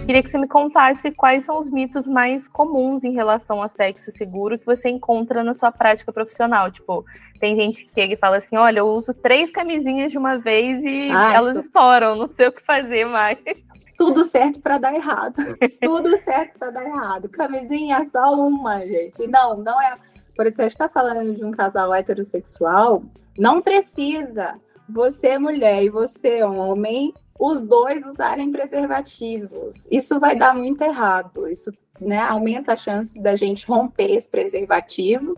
Queria 0.06 0.22
que 0.22 0.30
você 0.30 0.38
me 0.38 0.48
contasse 0.48 1.12
quais 1.12 1.44
são 1.44 1.58
os 1.58 1.70
mitos 1.70 2.06
mais 2.06 2.48
comuns 2.48 3.04
em 3.04 3.12
relação 3.12 3.62
a 3.62 3.68
sexo 3.68 4.10
seguro 4.10 4.58
que 4.58 4.66
você 4.66 4.88
encontra 4.88 5.44
na 5.44 5.54
sua 5.54 5.70
prática 5.70 6.12
profissional. 6.12 6.70
Tipo, 6.70 7.04
tem 7.38 7.54
gente 7.54 7.82
que 7.82 7.88
chega 7.88 8.14
e 8.14 8.16
fala 8.16 8.38
assim: 8.38 8.56
olha, 8.56 8.80
eu 8.80 8.86
uso 8.86 9.14
três 9.14 9.50
camisinhas 9.50 10.10
de 10.10 10.18
uma 10.18 10.38
vez 10.38 10.82
e 10.82 11.10
Ai, 11.10 11.36
elas 11.36 11.56
isso... 11.56 11.66
estouram, 11.66 12.16
não 12.16 12.28
sei 12.28 12.48
o 12.48 12.52
que 12.52 12.62
fazer 12.62 13.04
mais 13.04 13.38
tudo 14.00 14.24
certo 14.24 14.62
para 14.62 14.78
dar 14.78 14.94
errado. 14.94 15.36
tudo 15.78 16.16
certo 16.16 16.58
para 16.58 16.70
dar 16.70 16.82
errado. 16.86 17.28
Camisinha 17.28 17.98
é 17.98 18.04
só 18.06 18.32
uma, 18.34 18.80
gente. 18.80 19.26
Não, 19.26 19.58
não 19.58 19.78
é. 19.78 19.94
Por 20.34 20.46
isso, 20.46 20.62
a 20.62 20.64
gente 20.64 20.72
está 20.72 20.88
falando 20.88 21.34
de 21.34 21.44
um 21.44 21.50
casal 21.50 21.92
heterossexual, 21.92 23.02
não 23.36 23.60
precisa 23.60 24.54
você, 24.92 25.38
mulher, 25.38 25.82
e 25.82 25.88
você, 25.88 26.42
homem, 26.42 27.12
os 27.38 27.60
dois 27.60 28.04
usarem 28.04 28.50
preservativos. 28.50 29.86
Isso 29.90 30.20
vai 30.20 30.36
dar 30.36 30.54
muito 30.54 30.82
errado. 30.82 31.48
Isso 31.48 31.72
né, 32.00 32.18
aumenta 32.20 32.72
a 32.72 32.76
chance 32.76 33.20
da 33.22 33.34
gente 33.36 33.66
romper 33.66 34.12
esse 34.12 34.28
preservativo 34.28 35.36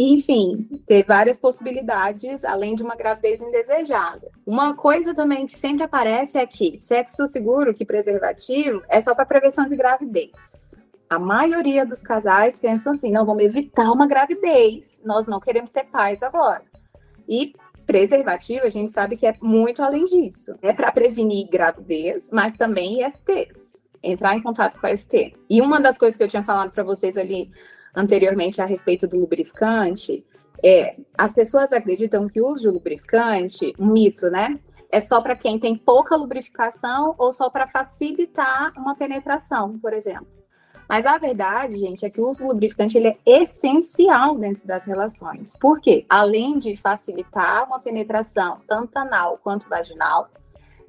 enfim, 0.00 0.68
ter 0.86 1.04
várias 1.04 1.40
possibilidades, 1.40 2.44
além 2.44 2.76
de 2.76 2.84
uma 2.84 2.94
gravidez 2.94 3.40
indesejada. 3.40 4.30
Uma 4.46 4.72
coisa 4.72 5.12
também 5.12 5.44
que 5.44 5.58
sempre 5.58 5.82
aparece 5.82 6.38
é 6.38 6.46
que 6.46 6.78
sexo 6.78 7.26
seguro, 7.26 7.74
que 7.74 7.84
preservativo, 7.84 8.80
é 8.88 9.00
só 9.00 9.12
para 9.12 9.26
prevenção 9.26 9.68
de 9.68 9.74
gravidez. 9.74 10.76
A 11.10 11.18
maioria 11.18 11.84
dos 11.84 12.00
casais 12.00 12.56
pensam 12.56 12.92
assim: 12.92 13.10
não, 13.10 13.26
vamos 13.26 13.42
evitar 13.42 13.90
uma 13.90 14.06
gravidez, 14.06 15.00
nós 15.04 15.26
não 15.26 15.40
queremos 15.40 15.72
ser 15.72 15.84
pais 15.86 16.22
agora. 16.22 16.62
E 17.28 17.52
preservativo, 17.88 18.66
a 18.66 18.68
gente 18.68 18.92
sabe 18.92 19.16
que 19.16 19.26
é 19.26 19.32
muito 19.40 19.82
além 19.82 20.04
disso. 20.04 20.52
É 20.60 20.74
para 20.74 20.92
prevenir 20.92 21.48
gravidez, 21.48 22.30
mas 22.30 22.52
também 22.52 23.02
ISTs. 23.02 23.82
Entrar 24.02 24.36
em 24.36 24.42
contato 24.42 24.78
com 24.78 24.86
a 24.86 24.94
ST. 24.94 25.34
E 25.48 25.62
uma 25.62 25.80
das 25.80 25.96
coisas 25.96 26.18
que 26.18 26.22
eu 26.22 26.28
tinha 26.28 26.44
falado 26.44 26.70
para 26.70 26.84
vocês 26.84 27.16
ali 27.16 27.50
anteriormente 27.96 28.60
a 28.60 28.66
respeito 28.66 29.08
do 29.08 29.18
lubrificante, 29.18 30.22
é, 30.62 30.96
as 31.16 31.32
pessoas 31.32 31.72
acreditam 31.72 32.28
que 32.28 32.42
o 32.42 32.48
uso 32.48 32.64
de 32.64 32.68
lubrificante, 32.68 33.72
um 33.78 33.86
mito, 33.86 34.30
né? 34.30 34.60
É 34.90 35.00
só 35.00 35.22
para 35.22 35.34
quem 35.34 35.58
tem 35.58 35.74
pouca 35.74 36.14
lubrificação 36.14 37.14
ou 37.16 37.32
só 37.32 37.48
para 37.48 37.66
facilitar 37.66 38.70
uma 38.76 38.94
penetração, 38.94 39.78
por 39.78 39.94
exemplo. 39.94 40.37
Mas 40.88 41.04
a 41.04 41.18
verdade, 41.18 41.76
gente, 41.76 42.06
é 42.06 42.10
que 42.10 42.20
o 42.20 42.28
uso 42.28 42.46
lubrificante 42.46 42.96
ele 42.96 43.08
é 43.08 43.18
essencial 43.26 44.36
dentro 44.38 44.66
das 44.66 44.86
relações. 44.86 45.52
Por 45.60 45.80
quê? 45.80 46.06
Além 46.08 46.58
de 46.58 46.76
facilitar 46.76 47.66
uma 47.66 47.78
penetração, 47.78 48.60
tanto 48.66 48.96
anal 48.96 49.38
quanto 49.42 49.68
vaginal, 49.68 50.28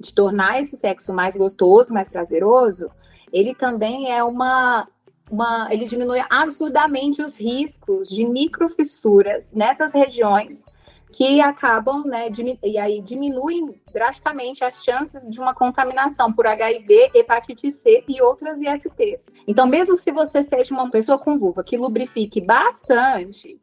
de 0.00 0.14
tornar 0.14 0.58
esse 0.60 0.76
sexo 0.76 1.12
mais 1.12 1.36
gostoso, 1.36 1.92
mais 1.92 2.08
prazeroso, 2.08 2.90
ele 3.30 3.54
também 3.54 4.10
é 4.10 4.24
uma 4.24 4.86
uma, 5.30 5.68
ele 5.70 5.84
diminui 5.84 6.20
absurdamente 6.28 7.22
os 7.22 7.38
riscos 7.38 8.08
de 8.08 8.26
microfissuras 8.26 9.52
nessas 9.52 9.92
regiões 9.92 10.66
que 11.12 11.40
acabam, 11.40 12.04
né, 12.04 12.28
e 12.62 12.78
aí 12.78 13.00
diminuem 13.00 13.74
drasticamente 13.92 14.64
as 14.64 14.84
chances 14.84 15.28
de 15.28 15.40
uma 15.40 15.54
contaminação 15.54 16.32
por 16.32 16.46
HIV, 16.46 17.10
hepatite 17.14 17.70
C 17.72 18.04
e 18.08 18.22
outras 18.22 18.60
ISTs. 18.60 19.40
Então, 19.46 19.66
mesmo 19.66 19.98
se 19.98 20.12
você 20.12 20.42
seja 20.42 20.74
uma 20.74 20.90
pessoa 20.90 21.18
com 21.18 21.38
vulva 21.38 21.64
que 21.64 21.76
lubrifique 21.76 22.40
bastante, 22.40 23.60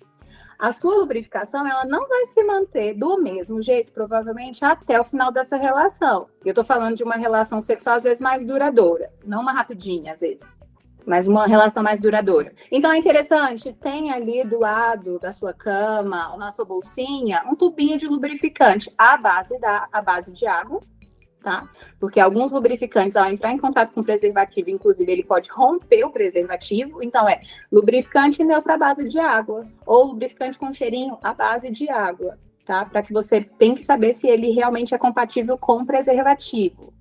a 0.60 0.72
sua 0.72 0.96
lubrificação 0.96 1.66
ela 1.68 1.86
não 1.86 2.08
vai 2.08 2.26
se 2.26 2.44
manter 2.44 2.94
do 2.96 3.22
mesmo 3.22 3.62
jeito, 3.62 3.92
provavelmente 3.92 4.66
até 4.66 5.00
o 5.00 5.04
final 5.04 5.32
dessa 5.32 5.56
relação. 5.56 6.28
Eu 6.44 6.50
estou 6.50 6.64
falando 6.64 6.96
de 6.96 7.04
uma 7.04 7.16
relação 7.16 7.62
sexual 7.62 7.96
às 7.96 8.04
vezes 8.04 8.20
mais 8.20 8.44
duradoura, 8.44 9.12
não 9.24 9.42
uma 9.42 9.54
rapidinha 9.54 10.14
às 10.14 10.22
vezes 10.22 10.67
mas 11.08 11.28
uma 11.28 11.48
relação 11.48 11.82
mais 11.82 12.02
duradoura. 12.02 12.54
Então 12.70 12.92
é 12.92 12.98
interessante, 12.98 13.72
tem 13.72 14.12
ali 14.12 14.44
do 14.44 14.60
lado 14.60 15.18
da 15.18 15.32
sua 15.32 15.54
cama, 15.54 16.34
ou 16.34 16.38
na 16.38 16.52
sua 16.52 16.66
bolsinha, 16.66 17.44
um 17.50 17.56
tubinho 17.56 17.98
de 17.98 18.06
lubrificante 18.06 18.94
à 18.98 19.16
base 19.16 19.58
da 19.60 19.88
à 19.92 20.02
base 20.02 20.34
de 20.34 20.46
água, 20.46 20.82
tá? 21.42 21.62
Porque 21.98 22.20
alguns 22.20 22.52
lubrificantes, 22.52 23.16
ao 23.16 23.32
entrar 23.32 23.54
em 23.54 23.58
contato 23.58 23.94
com 23.94 24.02
o 24.02 24.04
preservativo, 24.04 24.70
inclusive, 24.70 25.10
ele 25.10 25.24
pode 25.24 25.50
romper 25.50 26.04
o 26.04 26.12
preservativo. 26.12 27.02
Então 27.02 27.28
é 27.28 27.40
lubrificante 27.72 28.44
neutro 28.44 28.74
à 28.74 28.78
base 28.78 29.08
de 29.08 29.18
água, 29.18 29.66
ou 29.86 30.08
lubrificante 30.08 30.58
com 30.58 30.74
cheirinho 30.74 31.18
à 31.24 31.34
base 31.34 31.70
de 31.70 31.90
água, 31.90 32.38
tá? 32.66 32.84
Para 32.84 33.02
que 33.02 33.14
você 33.14 33.42
tem 33.42 33.74
que 33.74 33.84
saber 33.84 34.12
se 34.12 34.28
ele 34.28 34.52
realmente 34.52 34.94
é 34.94 34.98
compatível 34.98 35.58
com 35.58 35.82
o 35.82 35.86
preservativo. 35.86 36.94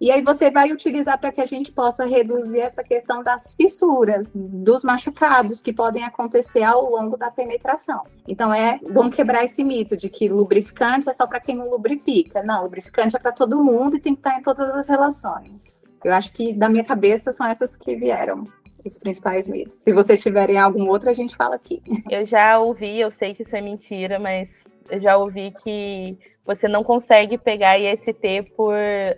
E 0.00 0.10
aí 0.10 0.22
você 0.22 0.50
vai 0.50 0.72
utilizar 0.72 1.20
para 1.20 1.30
que 1.30 1.42
a 1.42 1.46
gente 1.46 1.70
possa 1.70 2.06
reduzir 2.06 2.60
essa 2.60 2.82
questão 2.82 3.22
das 3.22 3.52
fissuras, 3.52 4.32
dos 4.34 4.82
machucados 4.82 5.60
que 5.60 5.74
podem 5.74 6.04
acontecer 6.04 6.62
ao 6.62 6.90
longo 6.90 7.18
da 7.18 7.30
penetração. 7.30 8.04
Então 8.26 8.52
é, 8.52 8.80
vamos 8.90 9.14
quebrar 9.14 9.44
esse 9.44 9.62
mito 9.62 9.98
de 9.98 10.08
que 10.08 10.26
lubrificante 10.26 11.10
é 11.10 11.12
só 11.12 11.26
para 11.26 11.38
quem 11.38 11.54
não 11.54 11.68
lubrifica. 11.68 12.42
Não, 12.42 12.62
lubrificante 12.62 13.14
é 13.14 13.18
para 13.18 13.30
todo 13.30 13.62
mundo 13.62 13.96
e 13.96 14.00
tem 14.00 14.14
que 14.14 14.20
estar 14.20 14.38
em 14.38 14.42
todas 14.42 14.74
as 14.74 14.88
relações. 14.88 15.84
Eu 16.02 16.14
acho 16.14 16.32
que 16.32 16.54
da 16.54 16.70
minha 16.70 16.84
cabeça 16.84 17.30
são 17.30 17.46
essas 17.46 17.76
que 17.76 17.94
vieram 17.94 18.44
os 18.82 18.98
principais 18.98 19.46
mitos. 19.46 19.74
Se 19.74 19.92
vocês 19.92 20.22
tiverem 20.22 20.58
algum 20.58 20.88
outro, 20.88 21.10
a 21.10 21.12
gente 21.12 21.36
fala 21.36 21.56
aqui. 21.56 21.82
Eu 22.08 22.24
já 22.24 22.58
ouvi, 22.58 22.98
eu 22.98 23.10
sei 23.10 23.34
que 23.34 23.42
isso 23.42 23.54
é 23.54 23.60
mentira, 23.60 24.18
mas 24.18 24.64
eu 24.90 24.98
já 24.98 25.18
ouvi 25.18 25.52
que 25.62 26.18
você 26.44 26.66
não 26.66 26.82
consegue 26.82 27.38
pegar 27.38 27.78
IST 27.78 28.52
por 28.56 28.74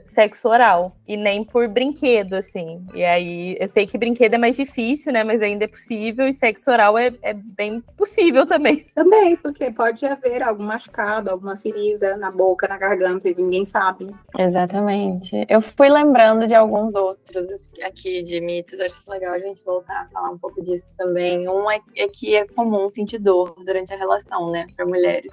sexo 0.07 0.49
oral 0.49 0.97
e 1.07 1.17
nem 1.17 1.45
por 1.45 1.69
brinquedo, 1.69 2.35
assim. 2.35 2.85
E 2.95 3.05
aí, 3.05 3.57
eu 3.59 3.69
sei 3.69 3.87
que 3.87 3.97
brinquedo 3.97 4.35
é 4.35 4.39
mais 4.39 4.57
difícil, 4.57 5.13
né? 5.13 5.25
Mas 5.25 5.41
ainda 5.41 5.65
é 5.65 5.69
possível 5.69 6.27
e 6.27 6.35
sexo 6.35 6.71
oral 6.71 6.99
é, 6.99 7.13
é 7.23 7.33
bem 7.33 7.81
possível 7.97 8.47
também. 8.47 8.85
Também, 8.95 9.37
porque 9.37 9.71
pode 9.71 10.05
haver 10.07 10.43
algum 10.43 10.65
machucado, 10.65 11.31
alguma 11.31 11.57
ferida 11.57 12.17
na 12.17 12.31
boca, 12.31 12.69
na 12.69 12.77
garganta 12.77 13.29
e 13.29 13.35
ninguém 13.35 13.65
sabe. 13.65 14.15
Exatamente. 14.39 15.47
Eu 15.49 15.61
fui 15.61 15.89
lembrando 15.89 16.47
de 16.47 16.55
alguns 16.55 16.95
outros 16.95 17.49
aqui 17.83 18.23
de 18.23 18.41
mitos, 18.41 18.79
acho 18.81 19.03
legal 19.09 19.35
a 19.35 19.39
gente 19.39 19.65
voltar 19.65 20.03
a 20.03 20.07
falar 20.09 20.31
um 20.31 20.39
pouco 20.39 20.63
disso 20.63 20.87
também. 20.97 21.49
Um 21.49 21.71
é, 21.71 21.81
é 21.97 22.07
que 22.07 22.37
é 22.37 22.47
comum 22.47 22.91
sentir 22.91 23.19
dor 23.19 23.55
durante 23.65 23.93
a 23.93 23.97
relação, 23.97 24.51
né, 24.51 24.67
para 24.77 24.87
mulheres. 24.87 25.33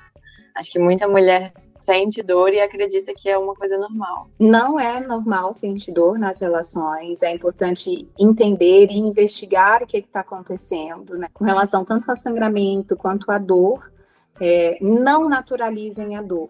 Acho 0.55 0.72
que 0.72 0.79
muita 0.79 1.08
mulher 1.08 1.53
sente 1.89 2.22
dor 2.22 2.53
e 2.53 2.62
acredita 2.62 3.12
que 3.15 3.27
é 3.27 3.36
uma 3.36 3.55
coisa 3.55 3.75
normal. 3.75 4.29
Não 4.39 4.79
é 4.79 5.00
normal 5.00 5.51
sentir 5.53 5.91
dor 5.91 6.19
nas 6.19 6.39
relações. 6.39 7.24
É 7.24 7.31
importante 7.31 8.08
entender 8.17 8.91
e 8.91 9.00
investigar 9.00 9.81
o 9.81 9.88
que 9.88 9.98
está 9.98 10.19
acontecendo, 10.19 11.17
né? 11.17 11.27
Com 11.34 11.43
relação 11.43 11.84
tanto 11.84 12.08
ao 12.08 12.15
sangramento 12.15 12.96
quanto 12.96 13.31
à 13.31 13.39
dor. 13.39 13.91
É, 14.39 14.77
não 14.79 15.27
naturalizem 15.27 16.15
a 16.15 16.22
dor, 16.22 16.50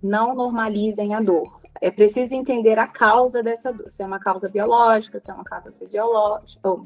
não 0.00 0.34
normalizem 0.34 1.12
a 1.14 1.20
dor. 1.20 1.46
É 1.80 1.90
preciso 1.90 2.34
entender 2.34 2.78
a 2.78 2.86
causa 2.86 3.42
dessa 3.42 3.72
dor, 3.72 3.90
se 3.90 4.02
é 4.02 4.06
uma 4.06 4.18
causa 4.18 4.48
biológica, 4.48 5.20
se 5.20 5.30
é 5.30 5.34
uma 5.34 5.44
causa 5.44 5.70
fisiológica 5.72 6.68
ou 6.68 6.84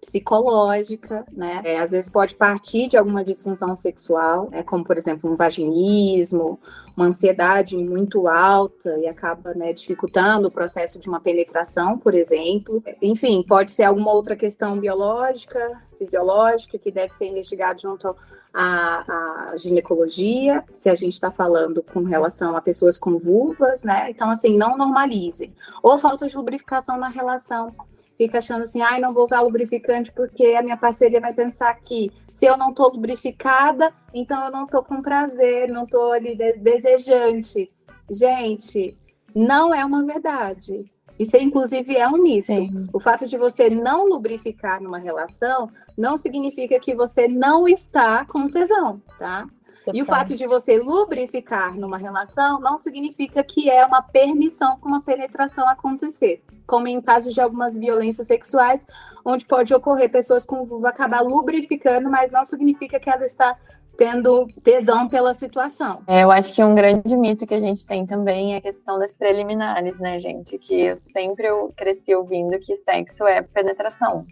psicológica, 0.00 1.26
né? 1.32 1.60
É, 1.64 1.78
às 1.78 1.90
vezes 1.90 2.08
pode 2.08 2.34
partir 2.34 2.88
de 2.88 2.96
alguma 2.96 3.24
disfunção 3.24 3.74
sexual, 3.76 4.48
né? 4.50 4.62
como 4.62 4.84
por 4.84 4.96
exemplo 4.96 5.30
um 5.30 5.34
vaginismo, 5.34 6.58
uma 7.00 7.06
ansiedade 7.06 7.76
muito 7.78 8.28
alta 8.28 8.98
e 8.98 9.06
acaba 9.06 9.54
né, 9.54 9.72
dificultando 9.72 10.48
o 10.48 10.50
processo 10.50 11.00
de 11.00 11.08
uma 11.08 11.18
penetração, 11.18 11.96
por 11.96 12.14
exemplo. 12.14 12.82
Enfim, 13.00 13.42
pode 13.42 13.72
ser 13.72 13.84
alguma 13.84 14.12
outra 14.12 14.36
questão 14.36 14.78
biológica, 14.78 15.58
fisiológica, 15.96 16.78
que 16.78 16.90
deve 16.90 17.14
ser 17.14 17.28
investigada 17.28 17.78
junto 17.78 18.14
à, 18.52 19.52
à 19.52 19.56
ginecologia, 19.56 20.62
se 20.74 20.90
a 20.90 20.94
gente 20.94 21.14
está 21.14 21.30
falando 21.30 21.82
com 21.82 22.02
relação 22.02 22.54
a 22.54 22.60
pessoas 22.60 22.98
com 22.98 23.18
vulvas, 23.18 23.82
né? 23.82 24.10
Então, 24.10 24.30
assim, 24.30 24.58
não 24.58 24.76
normalizem. 24.76 25.54
Ou 25.82 25.98
falta 25.98 26.28
de 26.28 26.36
lubrificação 26.36 26.98
na 26.98 27.08
relação 27.08 27.74
fica 28.20 28.36
achando 28.36 28.64
assim, 28.64 28.82
ai, 28.82 29.00
não 29.00 29.14
vou 29.14 29.24
usar 29.24 29.40
lubrificante 29.40 30.12
porque 30.12 30.48
a 30.48 30.60
minha 30.60 30.76
parceria 30.76 31.18
vai 31.22 31.32
pensar 31.32 31.72
que 31.80 32.12
se 32.28 32.44
eu 32.44 32.54
não 32.54 32.74
tô 32.74 32.86
lubrificada, 32.88 33.94
então 34.12 34.44
eu 34.44 34.50
não 34.50 34.66
tô 34.66 34.82
com 34.82 35.00
prazer, 35.00 35.70
não 35.70 35.86
tô 35.86 36.12
ali 36.12 36.36
de 36.36 36.52
desejante. 36.58 37.70
Gente, 38.10 38.94
não 39.34 39.74
é 39.74 39.82
uma 39.82 40.04
verdade. 40.04 40.84
Isso, 41.18 41.34
inclusive, 41.38 41.96
é 41.96 42.06
um 42.06 42.22
mito. 42.22 42.46
Sim. 42.46 42.88
O 42.92 43.00
fato 43.00 43.24
de 43.26 43.38
você 43.38 43.70
não 43.70 44.06
lubrificar 44.06 44.82
numa 44.82 44.98
relação 44.98 45.70
não 45.96 46.18
significa 46.18 46.78
que 46.78 46.94
você 46.94 47.26
não 47.26 47.66
está 47.66 48.26
com 48.26 48.46
tesão, 48.48 49.00
tá? 49.18 49.48
E 49.94 50.02
o 50.02 50.04
fato 50.04 50.36
de 50.36 50.46
você 50.46 50.78
lubrificar 50.78 51.74
numa 51.74 51.96
relação 51.96 52.60
não 52.60 52.76
significa 52.76 53.42
que 53.42 53.70
é 53.70 53.84
uma 53.84 54.02
permissão 54.02 54.78
para 54.78 54.88
uma 54.88 55.02
penetração 55.02 55.66
acontecer. 55.66 56.42
Como 56.70 56.86
em 56.86 57.00
casos 57.00 57.34
de 57.34 57.40
algumas 57.40 57.76
violências 57.76 58.28
sexuais, 58.28 58.86
onde 59.24 59.44
pode 59.44 59.74
ocorrer 59.74 60.08
pessoas 60.08 60.46
com 60.46 60.64
vulva 60.64 60.90
acabar 60.90 61.20
lubrificando, 61.20 62.08
mas 62.08 62.30
não 62.30 62.44
significa 62.44 63.00
que 63.00 63.10
ela 63.10 63.26
está 63.26 63.56
tendo 63.98 64.46
tesão 64.62 65.08
pela 65.08 65.34
situação. 65.34 66.00
É, 66.06 66.22
eu 66.22 66.30
acho 66.30 66.54
que 66.54 66.62
um 66.62 66.72
grande 66.72 67.16
mito 67.16 67.44
que 67.44 67.54
a 67.54 67.60
gente 67.60 67.84
tem 67.84 68.06
também 68.06 68.54
é 68.54 68.58
a 68.58 68.60
questão 68.60 69.00
das 69.00 69.16
preliminares, 69.16 69.98
né, 69.98 70.20
gente? 70.20 70.56
Que 70.58 70.82
eu 70.82 70.96
sempre 70.96 71.48
eu 71.48 71.72
cresci 71.76 72.14
ouvindo 72.14 72.56
que 72.60 72.76
sexo 72.76 73.26
é 73.26 73.42
penetração 73.42 74.24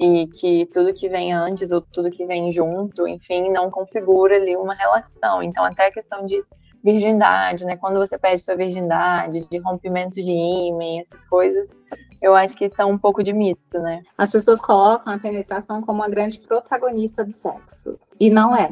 e 0.00 0.26
que 0.28 0.64
tudo 0.72 0.94
que 0.94 1.10
vem 1.10 1.30
antes 1.30 1.70
ou 1.72 1.82
tudo 1.82 2.10
que 2.10 2.24
vem 2.24 2.50
junto, 2.50 3.06
enfim, 3.06 3.50
não 3.50 3.70
configura 3.70 4.36
ali 4.36 4.56
uma 4.56 4.74
relação. 4.74 5.42
Então, 5.42 5.62
até 5.62 5.88
a 5.88 5.92
questão 5.92 6.24
de 6.24 6.42
virgindade, 6.82 7.64
né? 7.64 7.76
Quando 7.76 7.98
você 7.98 8.18
perde 8.18 8.42
sua 8.42 8.56
virgindade, 8.56 9.46
de 9.48 9.58
rompimento 9.58 10.20
de 10.20 10.32
ímã, 10.32 11.00
essas 11.00 11.24
coisas, 11.26 11.78
eu 12.20 12.34
acho 12.34 12.56
que 12.56 12.68
são 12.68 12.90
um 12.90 12.98
pouco 12.98 13.22
de 13.22 13.32
mito, 13.32 13.78
né? 13.80 14.02
As 14.18 14.30
pessoas 14.30 14.60
colocam 14.60 15.12
a 15.12 15.18
penetração 15.18 15.82
como 15.82 16.02
a 16.02 16.08
grande 16.08 16.38
protagonista 16.38 17.24
do 17.24 17.32
sexo. 17.32 17.98
E 18.18 18.30
não 18.30 18.54
é. 18.54 18.70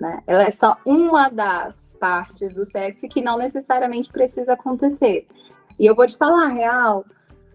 Né? 0.00 0.22
Ela 0.26 0.44
é 0.44 0.50
só 0.50 0.78
uma 0.86 1.28
das 1.28 1.94
partes 2.00 2.54
do 2.54 2.64
sexo 2.64 3.06
que 3.06 3.20
não 3.20 3.36
necessariamente 3.36 4.10
precisa 4.10 4.54
acontecer. 4.54 5.26
E 5.78 5.84
eu 5.84 5.94
vou 5.94 6.06
te 6.06 6.16
falar 6.16 6.46
a 6.46 6.48
real, 6.48 7.04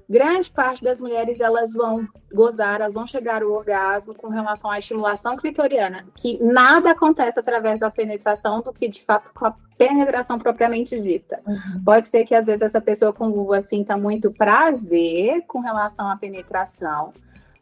grande 0.10 0.50
parte 0.52 0.84
das 0.84 1.00
mulheres 1.00 1.40
elas 1.40 1.74
vão 1.74 2.08
gozar, 2.34 2.82
elas 2.82 2.94
vão 2.94 3.08
chegar 3.08 3.42
ao 3.42 3.52
orgasmo 3.52 4.14
com 4.14 4.28
relação 4.28 4.70
à 4.70 4.78
estimulação 4.78 5.36
clitoriana, 5.36 6.06
que 6.16 6.44
nada 6.44 6.92
acontece 6.92 7.40
através 7.40 7.80
da 7.80 7.90
penetração 7.90 8.62
do 8.62 8.72
que 8.72 8.88
de 8.88 9.04
fato 9.04 9.32
com 9.34 9.46
a 9.46 9.56
penetração 9.78 10.38
propriamente 10.38 11.00
dita. 11.00 11.42
Uhum. 11.46 11.84
Pode 11.84 12.08
ser 12.08 12.26
que 12.26 12.36
às 12.36 12.46
vezes 12.46 12.62
essa 12.62 12.82
pessoa 12.82 13.12
com 13.12 13.32
vulva 13.32 13.60
sinta 13.62 13.98
muito 13.98 14.32
prazer 14.34 15.44
com 15.48 15.60
relação 15.60 16.10
à 16.10 16.18
penetração, 16.18 17.12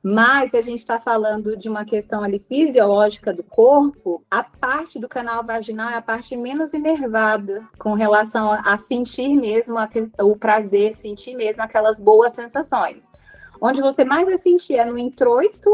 mas 0.04 0.52
se 0.52 0.58
a 0.58 0.62
gente 0.62 0.80
está 0.80 1.00
falando 1.00 1.56
de 1.56 1.70
uma 1.70 1.86
questão 1.86 2.22
ali 2.22 2.38
fisiológica 2.38 3.34
do 3.34 3.42
corpo, 3.42 4.22
a 4.30 4.44
parte 4.44 5.00
do 5.00 5.08
canal 5.08 5.46
vaginal 5.46 5.90
é 5.90 5.96
a 5.96 6.02
parte 6.02 6.36
menos 6.36 6.74
inervada 6.74 7.66
com 7.80 7.94
relação 7.94 8.52
a 8.52 8.76
sentir 8.76 9.30
mesmo 9.30 9.78
a, 9.78 9.90
o 10.22 10.36
prazer, 10.36 10.94
sentir 10.94 11.36
mesmo 11.36 11.64
aquelas 11.64 12.02
boas 12.02 12.34
sensações. 12.34 13.10
Onde 13.62 13.82
você 13.82 14.04
mais 14.04 14.26
vai 14.26 14.38
sentir 14.38 14.76
é 14.76 14.84
no 14.84 14.98
introito 14.98 15.72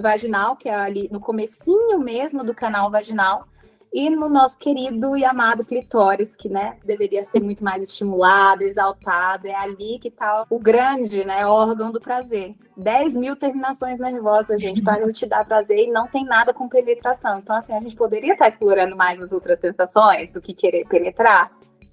vaginal, 0.00 0.56
que 0.56 0.68
é 0.68 0.74
ali 0.74 1.08
no 1.12 1.20
comecinho 1.20 2.00
mesmo 2.00 2.42
do 2.42 2.52
canal 2.52 2.90
vaginal, 2.90 3.46
e 3.92 4.08
no 4.08 4.28
nosso 4.28 4.56
querido 4.56 5.16
e 5.16 5.24
amado 5.24 5.64
clitóris, 5.64 6.36
que 6.36 6.48
né, 6.48 6.76
deveria 6.84 7.24
ser 7.24 7.40
muito 7.40 7.64
mais 7.64 7.82
estimulado, 7.82 8.62
exaltado. 8.62 9.48
É 9.48 9.54
ali 9.54 9.98
que 9.98 10.08
está 10.08 10.46
o 10.48 10.58
grande 10.58 11.24
né, 11.24 11.44
órgão 11.44 11.90
do 11.90 12.00
prazer. 12.00 12.54
10 12.76 13.16
mil 13.16 13.34
terminações 13.34 13.98
nervosas, 13.98 14.60
gente, 14.60 14.80
para 14.80 15.10
te 15.12 15.26
dar 15.26 15.44
prazer 15.44 15.88
e 15.88 15.90
não 15.90 16.06
tem 16.06 16.24
nada 16.24 16.54
com 16.54 16.68
penetração. 16.68 17.40
Então, 17.40 17.56
assim, 17.56 17.72
a 17.72 17.80
gente 17.80 17.96
poderia 17.96 18.32
estar 18.32 18.44
tá 18.44 18.48
explorando 18.48 18.96
mais 18.96 19.20
as 19.20 19.32
outras 19.32 19.58
sensações 19.58 20.30
do 20.30 20.40
que 20.40 20.54
querer 20.54 20.86
penetrar. 20.86 21.50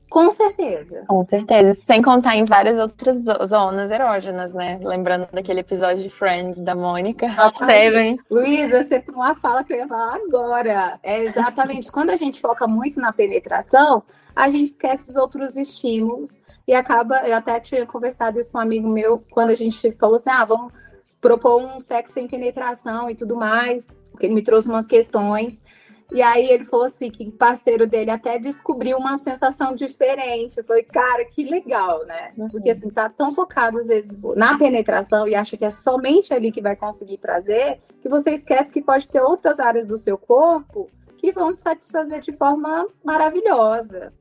Com 0.10 0.32
certeza. 0.32 1.04
Com 1.08 1.24
certeza. 1.26 1.74
Sem 1.74 2.02
contar 2.02 2.36
em 2.36 2.46
várias 2.46 2.80
outras 2.80 3.26
zonas 3.46 3.92
erógenas, 3.92 4.54
né? 4.54 4.80
Lembrando 4.82 5.28
daquele 5.32 5.60
episódio 5.60 6.02
de 6.02 6.10
Friends 6.10 6.62
da 6.62 6.74
Mônica. 6.74 7.28
Seven. 7.66 8.20
Luísa, 8.30 8.84
você 8.84 9.04
uma 9.10 9.36
fala 9.36 9.64
que 9.64 9.74
eu 9.74 9.78
ia 9.78 9.88
falar 9.88 10.16
agora. 10.16 11.00
É 11.04 11.24
exatamente. 11.24 11.92
Quando 11.92 12.10
a 12.12 12.16
gente 12.16 12.40
foca 12.40 12.68
muito 12.68 13.00
na 13.00 13.12
penetração, 13.12 14.02
a 14.36 14.50
gente 14.50 14.68
esquece 14.68 15.10
os 15.10 15.16
outros 15.18 15.58
estímulos 15.58 16.40
e 16.68 16.74
acaba. 16.74 17.28
Eu 17.28 17.36
até 17.36 17.60
tinha 17.60 17.86
conversado 17.86 18.40
isso 18.40 18.52
com 18.52 18.60
um 18.60 18.62
amigo 18.62 18.88
meu 18.88 19.22
quando 19.32 19.50
a 19.50 19.56
gente 19.56 19.92
falou 19.94 20.16
assim: 20.16 20.30
ah, 20.30 20.46
vamos 20.46 20.72
propor 21.20 21.62
um 21.62 21.80
sexo 21.80 22.14
sem 22.14 22.28
penetração 22.28 23.10
e 23.10 23.16
tudo 23.16 23.36
mais. 23.36 23.94
Porque 24.12 24.26
ele 24.26 24.36
me 24.36 24.42
trouxe 24.42 24.70
umas 24.70 24.88
questões. 24.88 25.62
E 26.12 26.22
aí 26.22 26.50
ele 26.50 26.64
falou 26.64 26.86
assim 26.86 27.12
que 27.12 27.30
parceiro 27.32 27.86
dele 27.86 28.12
até 28.12 28.40
descobriu 28.40 28.98
uma 28.98 29.18
sensação 29.18 29.76
diferente. 29.76 30.58
Eu 30.58 30.64
falei, 30.64 30.84
cara, 30.84 31.26
que 31.26 31.44
legal, 31.44 32.06
né? 32.06 32.32
Uhum. 32.38 32.48
Porque 32.48 32.70
assim, 32.70 32.90
tá 32.90 33.10
tão 33.10 33.32
focado 33.32 33.78
às 33.78 33.88
vezes 33.88 34.24
na 34.36 34.58
penetração 34.58 35.28
e 35.28 35.36
acha 35.36 35.58
que 35.58 35.66
é 35.66 35.70
somente 35.70 36.34
ali 36.34 36.52
que 36.52 36.62
vai 36.62 36.76
conseguir 36.76 37.18
prazer, 37.18 37.80
que 38.02 38.08
você 38.08 38.32
esquece 38.32 38.72
que 38.72 38.82
pode 38.82 39.08
ter 39.08 39.22
outras 39.22 39.60
áreas 39.60 39.86
do 39.86 39.98
seu 39.98 40.18
corpo 40.18 40.90
que 41.18 41.32
vão 41.32 41.54
te 41.54 41.62
satisfazer 41.62 42.22
de 42.22 42.32
forma 42.32 42.88
maravilhosa, 43.04 44.14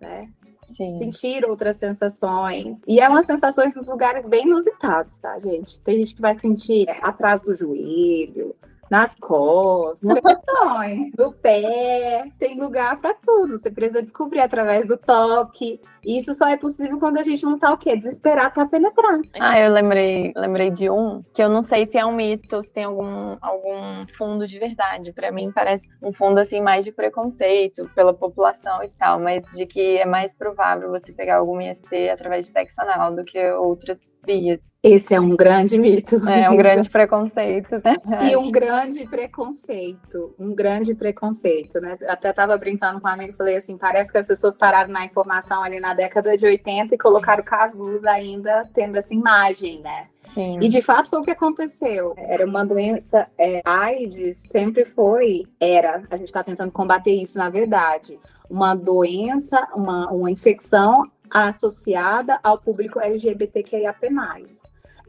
né? 0.00 0.28
Sim. 0.76 0.96
Sentir 0.96 1.44
outras 1.44 1.76
sensações. 1.76 2.82
E 2.86 3.00
é 3.00 3.08
umas 3.08 3.26
sensações 3.26 3.74
nos 3.74 3.88
lugares 3.88 4.24
bem 4.26 4.46
inusitados, 4.46 5.18
tá, 5.18 5.38
gente? 5.38 5.80
Tem 5.80 5.98
gente 5.98 6.14
que 6.14 6.20
vai 6.20 6.38
sentir 6.38 6.88
atrás 7.02 7.42
do 7.42 7.52
joelho, 7.52 8.54
nas 8.90 9.14
costas, 9.14 10.02
no 10.02 10.20
botões, 10.20 11.12
no 11.16 11.32
pé, 11.32 12.28
tem 12.38 12.60
lugar 12.60 13.00
para 13.00 13.14
tudo. 13.14 13.56
Você 13.56 13.70
precisa 13.70 14.02
descobrir 14.02 14.40
através 14.40 14.86
do 14.86 14.96
toque. 14.96 15.80
Isso 16.04 16.34
só 16.34 16.48
é 16.48 16.56
possível 16.56 16.98
quando 16.98 17.18
a 17.18 17.22
gente 17.22 17.44
não 17.44 17.58
tá 17.58 17.72
o 17.72 17.78
quê? 17.78 17.96
Desesperado 17.96 18.52
para 18.54 18.66
penetrar. 18.66 19.20
Ah, 19.38 19.58
eu 19.60 19.72
lembrei, 19.72 20.32
lembrei 20.36 20.70
de 20.70 20.90
um 20.90 21.22
que 21.34 21.42
eu 21.42 21.48
não 21.48 21.62
sei 21.62 21.86
se 21.86 21.98
é 21.98 22.04
um 22.04 22.12
mito, 22.12 22.62
se 22.62 22.72
tem 22.72 22.84
algum, 22.84 23.36
algum 23.40 24.06
fundo 24.16 24.46
de 24.46 24.58
verdade. 24.58 25.12
Para 25.12 25.30
mim 25.32 25.50
parece 25.52 25.88
um 26.02 26.12
fundo 26.12 26.38
assim 26.38 26.60
mais 26.60 26.84
de 26.84 26.92
preconceito 26.92 27.90
pela 27.94 28.14
população 28.14 28.82
e 28.82 28.88
tal, 28.88 29.20
mas 29.20 29.44
de 29.56 29.66
que 29.66 29.98
é 29.98 30.06
mais 30.06 30.34
provável 30.34 30.90
você 30.90 31.12
pegar 31.12 31.38
algum 31.38 31.60
IST 31.60 32.08
através 32.10 32.46
de 32.46 32.52
sexo 32.52 32.80
anal 32.80 33.14
do 33.14 33.24
que 33.24 33.38
outras 33.52 34.00
vias. 34.26 34.78
Esse 34.82 35.14
é 35.14 35.20
um 35.20 35.36
grande 35.36 35.76
mito. 35.78 36.16
É 36.28 36.48
um 36.48 36.56
grande 36.56 36.88
preconceito, 36.88 37.80
né? 37.84 37.96
E 38.30 38.36
um 38.36 38.50
grande 38.50 39.04
preconceito, 39.08 40.34
um 40.38 40.54
grande 40.54 40.94
preconceito, 40.94 41.80
né? 41.80 41.98
Até 42.08 42.32
tava 42.32 42.56
brincando 42.56 43.00
com 43.00 43.08
um 43.08 43.10
amigo 43.10 43.32
e 43.32 43.36
falei 43.36 43.56
assim, 43.56 43.76
parece 43.76 44.10
que 44.10 44.18
as 44.18 44.26
pessoas 44.26 44.56
pararam 44.56 44.90
na 44.90 45.04
informação 45.04 45.62
ali 45.62 45.80
na 45.80 45.89
década 45.94 46.36
de 46.36 46.44
80 46.44 46.94
e 46.94 46.98
colocaram 46.98 47.42
casus 47.42 48.04
ainda 48.04 48.62
tendo 48.72 48.96
essa 48.96 49.14
imagem, 49.14 49.80
né? 49.80 50.06
Sim. 50.34 50.58
E 50.60 50.68
de 50.68 50.80
fato 50.80 51.10
foi 51.10 51.20
o 51.20 51.22
que 51.22 51.30
aconteceu. 51.30 52.14
Era 52.16 52.46
uma 52.46 52.64
doença, 52.64 53.26
é, 53.36 53.60
AIDS 53.64 54.36
sempre 54.36 54.84
foi, 54.84 55.44
era, 55.58 56.02
a 56.10 56.16
gente 56.16 56.26
está 56.26 56.42
tentando 56.42 56.70
combater 56.70 57.12
isso 57.12 57.38
na 57.38 57.50
verdade, 57.50 58.18
uma 58.48 58.74
doença, 58.74 59.68
uma, 59.74 60.10
uma 60.10 60.30
infecção 60.30 61.10
associada 61.30 62.38
ao 62.42 62.58
público 62.58 63.00
LGBTQIAP+. 63.00 64.08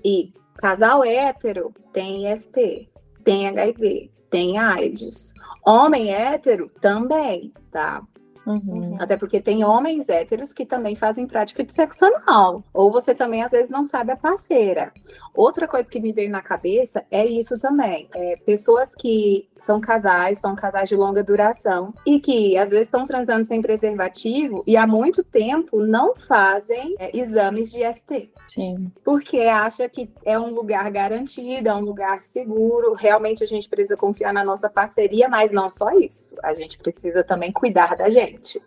E 0.03 0.33
casal 0.57 1.03
hétero 1.03 1.73
tem 1.91 2.31
IST, 2.31 2.89
tem 3.23 3.47
HIV, 3.47 4.11
tem 4.29 4.57
AIDS. 4.57 5.33
Homem 5.65 6.13
hétero 6.13 6.71
também, 6.79 7.53
tá? 7.71 8.01
Uhum. 8.45 8.97
Até 8.99 9.17
porque 9.17 9.39
tem 9.39 9.63
homens 9.63 10.09
héteros 10.09 10.53
que 10.53 10.65
também 10.65 10.95
fazem 10.95 11.27
prática 11.27 11.63
de 11.63 11.73
sexo 11.73 12.05
anal. 12.05 12.63
Ou 12.73 12.91
você 12.91 13.13
também, 13.13 13.43
às 13.43 13.51
vezes, 13.51 13.69
não 13.69 13.85
sabe 13.85 14.11
a 14.11 14.17
parceira. 14.17 14.91
Outra 15.33 15.67
coisa 15.67 15.89
que 15.89 15.99
me 15.99 16.11
veio 16.11 16.29
na 16.29 16.41
cabeça 16.41 17.05
é 17.09 17.25
isso 17.25 17.57
também. 17.57 18.09
É, 18.13 18.35
pessoas 18.45 18.93
que 18.93 19.47
são 19.57 19.79
casais, 19.79 20.39
são 20.39 20.55
casais 20.55 20.89
de 20.89 20.95
longa 20.95 21.23
duração 21.23 21.93
e 22.05 22.19
que 22.19 22.57
às 22.57 22.69
vezes 22.69 22.87
estão 22.87 23.05
transando 23.05 23.45
sem 23.45 23.61
preservativo 23.61 24.63
e 24.67 24.75
há 24.75 24.85
muito 24.85 25.23
tempo 25.23 25.79
não 25.81 26.15
fazem 26.15 26.95
é, 26.99 27.15
exames 27.17 27.71
de 27.71 27.81
ST. 27.93 28.29
Sim. 28.47 28.91
Porque 29.03 29.39
acha 29.39 29.87
que 29.87 30.11
é 30.25 30.37
um 30.37 30.53
lugar 30.53 30.89
garantido, 30.91 31.69
é 31.69 31.73
um 31.73 31.81
lugar 31.81 32.21
seguro. 32.21 32.93
Realmente 32.93 33.43
a 33.43 33.47
gente 33.47 33.69
precisa 33.69 33.95
confiar 33.95 34.33
na 34.33 34.43
nossa 34.43 34.69
parceria, 34.69 35.29
mas 35.29 35.51
não 35.51 35.69
só 35.69 35.91
isso. 35.91 36.35
A 36.43 36.53
gente 36.53 36.77
precisa 36.77 37.23
também 37.23 37.51
cuidar 37.51 37.95
da 37.95 38.09
gente. 38.09 38.61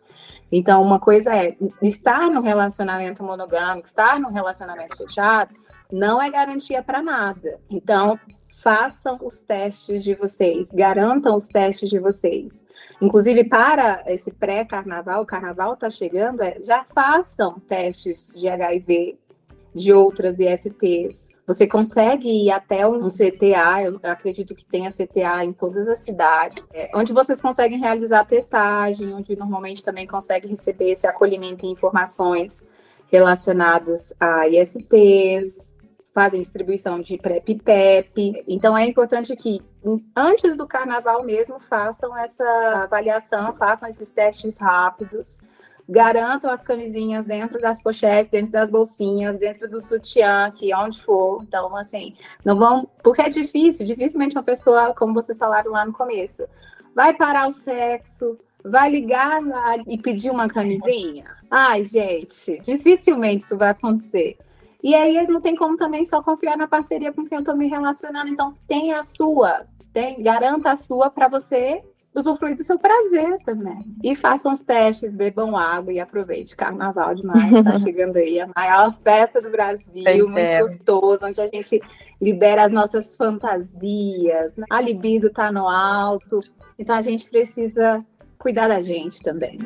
Então, 0.50 0.82
uma 0.82 1.00
coisa 1.00 1.34
é 1.34 1.56
estar 1.82 2.30
no 2.30 2.40
relacionamento 2.40 3.24
monogâmico, 3.24 3.88
estar 3.88 4.20
no 4.20 4.30
relacionamento 4.30 4.96
fechado, 4.96 5.52
não 5.94 6.20
é 6.20 6.28
garantia 6.28 6.82
para 6.82 7.00
nada. 7.00 7.58
Então, 7.70 8.18
façam 8.62 9.18
os 9.22 9.40
testes 9.42 10.02
de 10.02 10.14
vocês, 10.14 10.72
garantam 10.72 11.36
os 11.36 11.46
testes 11.46 11.88
de 11.88 12.00
vocês. 12.00 12.64
Inclusive, 13.00 13.44
para 13.44 14.02
esse 14.06 14.32
pré-carnaval, 14.32 15.22
o 15.22 15.26
carnaval 15.26 15.74
está 15.74 15.88
chegando, 15.88 16.42
é, 16.42 16.58
já 16.62 16.82
façam 16.82 17.60
testes 17.60 18.32
de 18.34 18.48
HIV, 18.48 19.18
de 19.72 19.92
outras 19.92 20.38
ISTs. 20.38 21.30
Você 21.46 21.66
consegue 21.66 22.28
ir 22.28 22.50
até 22.50 22.86
um 22.86 23.06
CTA, 23.06 23.82
eu 23.84 24.00
acredito 24.02 24.54
que 24.54 24.64
tenha 24.64 24.90
CTA 24.90 25.44
em 25.44 25.52
todas 25.52 25.86
as 25.86 26.00
cidades, 26.00 26.66
é, 26.72 26.90
onde 26.94 27.12
vocês 27.12 27.40
conseguem 27.40 27.78
realizar 27.78 28.20
a 28.20 28.24
testagem, 28.24 29.12
onde 29.12 29.36
normalmente 29.36 29.84
também 29.84 30.06
conseguem 30.06 30.50
receber 30.50 30.90
esse 30.90 31.06
acolhimento 31.06 31.66
e 31.66 31.68
informações 31.68 32.66
relacionados 33.10 34.14
a 34.18 34.48
ISTs, 34.48 35.73
fazem 36.14 36.40
distribuição 36.40 37.00
de 37.00 37.18
PrEP 37.18 37.48
e 37.50 37.54
PEP. 37.56 38.44
Então 38.46 38.78
é 38.78 38.86
importante 38.86 39.34
que 39.34 39.60
antes 40.16 40.56
do 40.56 40.66
carnaval 40.66 41.24
mesmo 41.24 41.58
façam 41.58 42.16
essa 42.16 42.84
avaliação, 42.84 43.52
façam 43.52 43.88
esses 43.88 44.12
testes 44.12 44.58
rápidos, 44.58 45.40
garantam 45.88 46.50
as 46.50 46.62
camisinhas 46.62 47.26
dentro 47.26 47.58
das 47.58 47.82
pochetes, 47.82 48.30
dentro 48.30 48.52
das 48.52 48.70
bolsinhas, 48.70 49.38
dentro 49.38 49.68
do 49.68 49.80
sutiã, 49.80 50.50
que 50.52 50.72
onde 50.72 51.02
for. 51.02 51.42
Então, 51.42 51.76
assim, 51.76 52.14
não 52.44 52.56
vão. 52.56 52.88
Porque 53.02 53.20
é 53.20 53.28
difícil, 53.28 53.84
dificilmente 53.84 54.36
uma 54.36 54.42
pessoa, 54.44 54.94
como 54.94 55.12
vocês 55.12 55.36
falaram 55.36 55.72
lá 55.72 55.84
no 55.84 55.92
começo, 55.92 56.46
vai 56.94 57.12
parar 57.12 57.48
o 57.48 57.52
sexo, 57.52 58.38
vai 58.64 58.88
ligar 58.88 59.42
e 59.88 59.98
pedir 59.98 60.30
uma 60.30 60.48
camisinha. 60.48 61.24
Ai, 61.50 61.82
gente, 61.82 62.60
dificilmente 62.60 63.44
isso 63.44 63.58
vai 63.58 63.70
acontecer. 63.70 64.38
E 64.84 64.94
aí 64.94 65.26
não 65.26 65.40
tem 65.40 65.56
como 65.56 65.78
também 65.78 66.04
só 66.04 66.22
confiar 66.22 66.58
na 66.58 66.68
parceria 66.68 67.10
com 67.10 67.24
quem 67.24 67.36
eu 67.36 67.38
estou 67.38 67.56
me 67.56 67.66
relacionando. 67.66 68.28
Então, 68.28 68.54
tem 68.68 68.92
a 68.92 69.02
sua, 69.02 69.64
tem, 69.94 70.22
garanta 70.22 70.72
a 70.72 70.76
sua 70.76 71.08
para 71.08 71.26
você 71.26 71.82
usufruir 72.14 72.54
do 72.54 72.62
seu 72.62 72.78
prazer 72.78 73.38
também. 73.46 73.78
E 74.02 74.14
façam 74.14 74.52
os 74.52 74.60
testes, 74.60 75.10
bebam 75.10 75.56
água 75.56 75.90
e 75.90 75.98
aproveite. 75.98 76.54
Carnaval 76.54 77.14
demais, 77.14 77.64
tá 77.64 77.78
chegando 77.80 78.18
aí 78.18 78.38
a 78.38 78.50
maior 78.54 78.94
festa 79.02 79.40
do 79.40 79.50
Brasil, 79.50 80.28
muito 80.28 80.38
é. 80.38 80.60
gostoso, 80.60 81.24
onde 81.26 81.40
a 81.40 81.46
gente 81.46 81.80
libera 82.20 82.64
as 82.64 82.70
nossas 82.70 83.16
fantasias, 83.16 84.54
né? 84.54 84.66
a 84.68 84.82
libido 84.82 85.30
tá 85.30 85.50
no 85.50 85.66
alto. 85.66 86.40
Então 86.78 86.94
a 86.94 87.02
gente 87.02 87.24
precisa 87.30 88.04
cuidar 88.38 88.68
da 88.68 88.80
gente 88.80 89.22
também. 89.22 89.58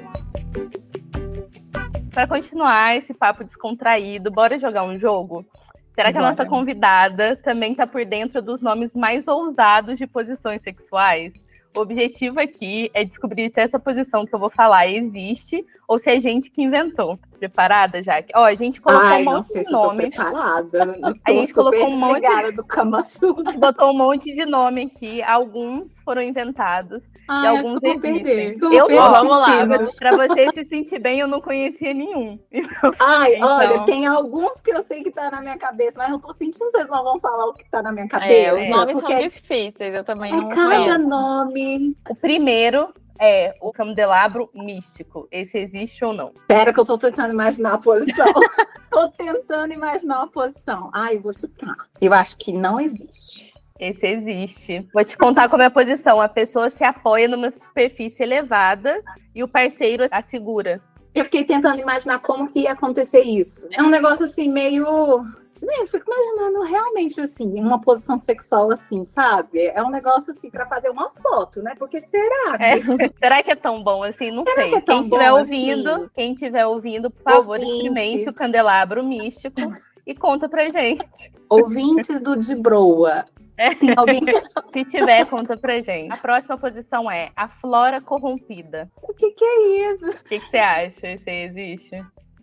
Para 2.19 2.27
continuar 2.27 2.97
esse 2.97 3.15
papo 3.15 3.45
descontraído, 3.45 4.29
bora 4.29 4.59
jogar 4.59 4.83
um 4.83 4.97
jogo? 4.97 5.47
Será 5.95 6.11
que 6.11 6.19
a 6.19 6.21
nossa 6.21 6.45
convidada 6.45 7.37
também 7.37 7.71
está 7.71 7.87
por 7.87 8.05
dentro 8.05 8.43
dos 8.43 8.61
nomes 8.61 8.93
mais 8.93 9.29
ousados 9.29 9.97
de 9.97 10.05
posições 10.05 10.61
sexuais? 10.61 11.33
O 11.77 11.79
objetivo 11.79 12.41
aqui 12.41 12.91
é 12.93 13.05
descobrir 13.05 13.49
se 13.51 13.61
essa 13.61 13.79
posição 13.79 14.27
que 14.27 14.35
eu 14.35 14.39
vou 14.41 14.51
falar 14.51 14.89
existe 14.89 15.65
ou 15.87 15.97
se 15.97 16.11
é 16.11 16.19
gente 16.19 16.51
que 16.51 16.61
inventou. 16.61 17.17
Preparada, 17.39 18.03
Jaque? 18.03 18.33
Ó, 18.35 18.45
a 18.45 18.55
gente 18.55 18.81
colocou 18.81 19.07
Ai, 19.07 19.23
um 19.23 19.25
não 19.25 19.33
monte 19.35 19.47
sei 19.47 19.63
de 19.63 19.69
se 19.69 19.75
eu 19.75 19.79
tô 19.81 19.87
nome. 19.87 20.11
preparada. 20.11 20.95
A 21.27 21.31
gente 21.33 21.53
colocou 21.55 21.87
um 21.89 21.97
monte- 21.99 22.53
do 22.53 22.65
Kama 22.65 23.03
Sutra. 23.05 23.49
A 23.49 23.51
gente 23.53 23.61
botou 23.61 23.91
um 23.91 23.97
monte 23.97 24.35
de 24.35 24.45
nome 24.47 24.91
aqui. 24.93 25.23
Alguns 25.23 25.99
foram 26.05 26.23
inventados 26.23 27.03
Ai, 27.29 27.45
e 27.45 27.47
acho 27.49 27.67
alguns 27.67 27.81
que 27.81 27.87
eu 27.87 27.93
vou 27.99 28.11
existem. 28.11 28.23
perder. 28.25 28.55
Eu 28.55 28.59
vou 28.61 28.71
perder 28.71 29.01
vou, 29.01 29.11
vamos 29.11 29.39
lá. 29.39 29.91
Pra 29.99 30.17
você 30.17 30.51
se 30.55 30.65
sentir 30.65 30.99
bem, 30.99 31.21
eu 31.21 31.29
não 31.29 31.41
conhecia 31.41 31.95
nenhum. 31.95 32.39
Ai, 33.01 33.37
Então- 33.37 33.57
olha, 33.57 33.81
tem 33.85 34.07
alguns 34.07 34.61
que 34.61 34.71
eu 34.73 34.83
sei 34.83 35.03
que 35.03 35.11
tá 35.11 35.31
na 35.31 35.41
minha 35.41 35.57
cabeça, 35.59 35.99
mas 35.99 36.11
eu 36.11 36.19
tô 36.19 36.33
sentindo 36.33 36.71
que 36.71 36.79
vocês 36.79 36.89
não 36.89 37.05
vão 37.05 37.21
falar 37.21 37.47
o 37.47 37.53
que 37.55 37.69
tá 37.71 37.83
na 37.83 37.93
minha 37.93 38.09
cabeça. 38.09 38.33
É, 38.33 38.53
os 38.63 38.69
nomes 38.69 39.01
porque 39.01 39.13
são 39.13 39.23
difíceis, 39.29 39.95
eu 39.95 40.05
também 40.05 40.33
é 40.33 40.37
não 40.37 40.49
cada 40.49 40.77
conheço. 40.77 40.99
nome. 41.09 41.97
O 42.11 42.15
primeiro 42.17 42.89
é 43.21 43.55
o 43.61 43.73
candelabro 43.73 44.51
místico. 44.55 45.29
Esse 45.31 45.59
existe 45.59 46.05
ou 46.05 46.13
não? 46.13 46.33
Pera 46.47 46.73
que 46.73 46.81
eu 46.81 46.85
tô 46.85 46.97
tentando 46.97 47.33
imaginar 47.33 47.75
a 47.75 47.79
posição. 47.79 48.33
tô 48.91 49.09
tentando 49.11 49.73
imaginar 49.73 50.23
a 50.23 50.27
posição. 50.27 50.91
Ai, 50.93 51.17
eu 51.17 51.21
vou 51.21 51.33
chutar. 51.33 51.75
Eu 52.01 52.13
acho 52.13 52.37
que 52.37 52.53
não 52.53 52.81
existe. 52.81 53.53
Esse 53.79 54.07
existe. 54.07 54.89
Vou 54.93 55.05
te 55.05 55.17
contar 55.17 55.49
como 55.49 55.63
é 55.63 55.67
a 55.67 55.71
posição. 55.71 56.21
A 56.21 56.29
pessoa 56.29 56.69
se 56.71 56.83
apoia 56.83 57.29
numa 57.29 57.51
superfície 57.51 58.23
elevada 58.23 59.01
e 59.35 59.43
o 59.43 59.49
parceiro 59.49 60.07
a 60.11 60.23
segura. 60.23 60.83
Eu 61.15 61.25
fiquei 61.25 61.45
tentando 61.45 61.81
imaginar 61.81 62.19
como 62.21 62.51
que 62.51 62.61
ia 62.61 62.73
acontecer 62.73 63.23
isso. 63.23 63.69
É 63.73 63.83
um 63.83 63.89
negócio 63.89 64.25
assim, 64.25 64.51
meio. 64.51 65.25
Né, 65.61 65.75
Eu 65.81 65.87
fico 65.87 66.11
imaginando 66.11 66.63
realmente 66.63 67.21
assim, 67.21 67.61
uma 67.61 67.81
posição 67.81 68.17
sexual 68.19 68.71
assim, 68.71 69.05
sabe? 69.05 69.67
É 69.67 69.83
um 69.83 69.91
negócio 69.91 70.31
assim 70.31 70.51
pra 70.51 70.67
fazer 70.67 70.89
uma 70.91 71.11
foto, 71.11 71.63
né? 71.63 71.75
Porque 71.79 72.01
será? 72.01 72.57
que- 72.57 72.63
É. 72.65 72.77
Será 73.19 73.43
que 73.43 73.51
é 73.51 73.57
tão 73.57 73.83
bom 73.83 74.03
assim? 74.03 74.31
Não 74.31 74.45
sei. 74.47 74.71
que 74.71 74.77
é 74.77 74.81
quem 74.81 75.03
estiver 75.03 75.33
ouvindo, 75.33 75.91
assim? 75.91 76.09
quem 76.15 76.33
estiver 76.33 76.67
ouvindo, 76.67 77.11
por 77.11 77.23
favor, 77.23 77.57
Ouvintes. 77.59 77.75
experimente 77.75 78.29
o 78.29 78.35
candelabro 78.35 79.05
místico 79.05 79.61
e 80.07 80.15
conta 80.15 80.49
pra 80.49 80.69
gente. 80.71 81.33
Ouvintes 81.51 82.21
do 82.21 82.37
De 82.37 82.55
Broa. 82.55 83.25
É. 83.57 83.75
Tem 83.75 83.93
alguém 83.97 84.21
Se 84.73 84.85
tiver, 84.85 85.25
conta 85.27 85.57
pra 85.57 85.81
gente. 85.81 86.13
A 86.13 86.17
próxima 86.17 86.57
posição 86.57 87.11
é 87.11 87.33
a 87.35 87.49
flora 87.49 88.01
corrompida. 88.01 88.89
O 89.03 89.13
que, 89.13 89.33
que 89.33 89.45
é 89.45 89.91
isso? 89.93 90.11
O 90.11 90.25
que, 90.25 90.39
que 90.39 90.47
você 90.49 90.59
acha? 90.59 91.01
Aí 91.27 91.43
existe? 91.43 91.97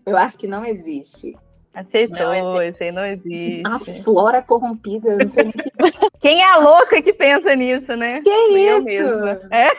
Eu 0.05 0.17
acho 0.17 0.37
que 0.37 0.45
não 0.47 0.65
existe. 0.65 1.33
Acertou, 1.75 2.61
esse 2.61 2.85
aí 2.85 2.91
não 2.91 3.01
A 3.03 3.09
existe. 3.09 4.03
flora 4.03 4.41
corrompida, 4.41 5.09
eu 5.09 5.17
não 5.19 5.29
sei 5.29 5.43
nem 5.43 5.51
o 5.51 5.53
que, 5.53 6.09
Quem 6.21 6.41
é 6.41 6.49
a 6.49 6.57
louca 6.57 7.01
que 7.01 7.11
pensa 7.13 7.53
nisso, 7.55 7.95
né? 7.95 8.21
que 8.21 8.29
é 8.29 8.51
Eu 8.71 8.77
isso. 8.77 8.83
mesma. 8.85 9.41
É? 9.51 9.69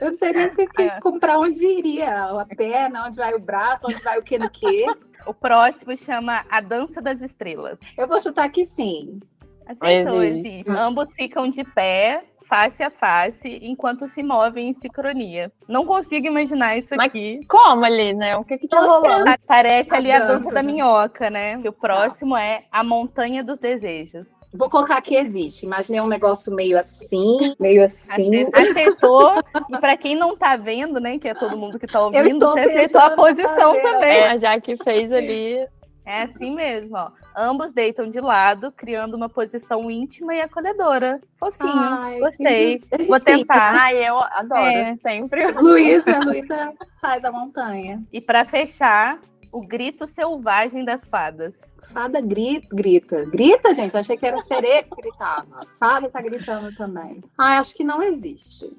Eu 0.00 0.10
não 0.12 0.16
sei 0.16 0.32
nem 0.32 0.46
o 0.46 0.54
que, 0.54 0.66
que, 0.68 0.82
É. 0.82 1.00
como 1.00 1.18
pra 1.18 1.38
onde 1.38 1.64
iria. 1.66 2.08
A 2.40 2.46
perna, 2.46 3.06
onde 3.06 3.16
vai 3.16 3.34
o 3.34 3.40
braço, 3.40 3.86
onde 3.88 4.00
vai 4.02 4.16
o 4.18 4.22
que 4.22 4.38
no 4.38 4.48
que. 4.48 4.86
O 5.26 5.34
próximo 5.34 5.96
chama 5.96 6.44
A 6.48 6.60
Dança 6.60 7.00
das 7.02 7.20
Estrelas. 7.20 7.78
Eu 7.98 8.06
vou 8.06 8.20
chutar 8.20 8.48
que 8.48 8.64
sim. 8.64 9.18
Acertou, 9.66 10.22
Existe. 10.22 10.48
existe. 10.58 10.70
Ambos 10.70 11.12
ficam 11.14 11.48
de 11.48 11.64
pé, 11.72 12.22
face 12.52 12.82
a 12.82 12.90
face, 12.90 13.58
enquanto 13.62 14.06
se 14.08 14.22
movem 14.22 14.68
em 14.68 14.74
sincronia. 14.74 15.50
Não 15.66 15.86
consigo 15.86 16.26
imaginar 16.26 16.76
isso 16.76 16.94
Mas- 16.94 17.06
aqui. 17.06 17.40
Como 17.48 17.82
ali, 17.82 18.12
né? 18.12 18.36
O 18.36 18.44
que 18.44 18.58
que 18.58 18.68
tá 18.68 18.78
rolando? 18.78 19.24
Pa- 19.24 19.38
Parece 19.48 19.94
ali 19.94 20.12
a 20.12 20.18
dança, 20.18 20.50
da 20.52 20.62
né? 20.62 20.70
minhoca, 20.70 21.30
né? 21.30 21.58
E 21.64 21.66
o 21.66 21.72
próximo 21.72 22.36
é 22.36 22.60
A 22.70 22.84
Montanha 22.84 23.42
dos 23.42 23.58
Desejos. 23.58 24.28
Vou 24.52 24.68
colocar 24.68 25.00
que 25.00 25.14
existe. 25.16 25.64
Imaginei 25.64 26.02
um 26.02 26.06
negócio 26.06 26.54
meio 26.54 26.78
assim, 26.78 27.54
meio 27.58 27.82
assim. 27.86 28.44
Acer- 28.44 28.70
Acertou. 28.70 29.32
e 29.70 29.78
pra 29.78 29.96
quem 29.96 30.14
não 30.14 30.36
tá 30.36 30.54
vendo, 30.56 31.00
né, 31.00 31.18
que 31.18 31.28
é 31.28 31.34
todo 31.34 31.56
mundo 31.56 31.78
que 31.78 31.86
tá 31.86 32.04
ouvindo, 32.04 32.50
você 32.50 32.60
acertou 32.60 33.00
a 33.00 33.10
posição 33.12 33.74
fazer, 33.74 33.82
também. 33.82 34.18
É, 34.24 34.36
já 34.38 34.60
que 34.60 34.76
fez 34.76 35.10
ali. 35.10 35.66
É 36.04 36.22
assim 36.22 36.54
mesmo, 36.54 36.96
ó. 36.96 37.10
Ambos 37.36 37.72
deitam 37.72 38.10
de 38.10 38.20
lado, 38.20 38.72
criando 38.72 39.14
uma 39.14 39.28
posição 39.28 39.90
íntima 39.90 40.34
e 40.34 40.40
acolhedora. 40.40 41.20
Fofinho. 41.38 41.72
Ai, 41.72 42.18
Gostei. 42.18 42.78
que 42.80 43.04
Vou 43.04 43.20
tentar. 43.20 43.74
Ai, 43.74 44.08
eu 44.08 44.18
adoro. 44.18 44.62
É. 44.62 44.96
Sempre. 44.96 45.50
Luísa, 45.52 46.18
Luísa 46.20 46.72
faz 47.00 47.24
a 47.24 47.30
montanha. 47.30 48.02
E 48.12 48.20
pra 48.20 48.44
fechar, 48.44 49.20
o 49.52 49.60
grito 49.66 50.06
selvagem 50.06 50.84
das 50.84 51.06
fadas. 51.06 51.60
Fada 51.92 52.20
grita, 52.20 52.74
grita. 52.74 53.24
Grita, 53.30 53.74
gente? 53.74 53.94
Eu 53.94 54.00
achei 54.00 54.16
que 54.16 54.26
era 54.26 54.40
sereia 54.40 54.82
que 54.82 54.96
gritava. 54.96 55.64
Fada 55.78 56.08
tá 56.08 56.20
gritando 56.20 56.74
também. 56.74 57.22
Ah, 57.38 57.58
acho 57.58 57.74
que 57.74 57.84
não 57.84 58.02
existe. 58.02 58.70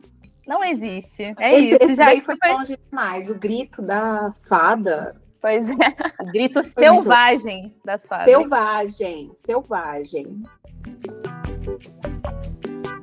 Não 0.47 0.63
existe. 0.63 1.33
É 1.39 1.53
esse 1.57 1.75
isso. 1.75 1.77
esse 1.81 1.95
já 1.95 2.05
daí 2.05 2.21
foi 2.21 2.35
longe 2.47 2.77
demais. 2.77 3.29
O 3.29 3.35
grito 3.35 3.81
da 3.81 4.33
fada. 4.47 5.15
Pois 5.43 5.69
é. 5.69 5.75
grito 6.31 6.63
selvagem 6.63 7.75
das 7.83 8.05
fadas. 8.05 8.29
Selvagem, 8.29 9.31
selvagem. 9.35 10.41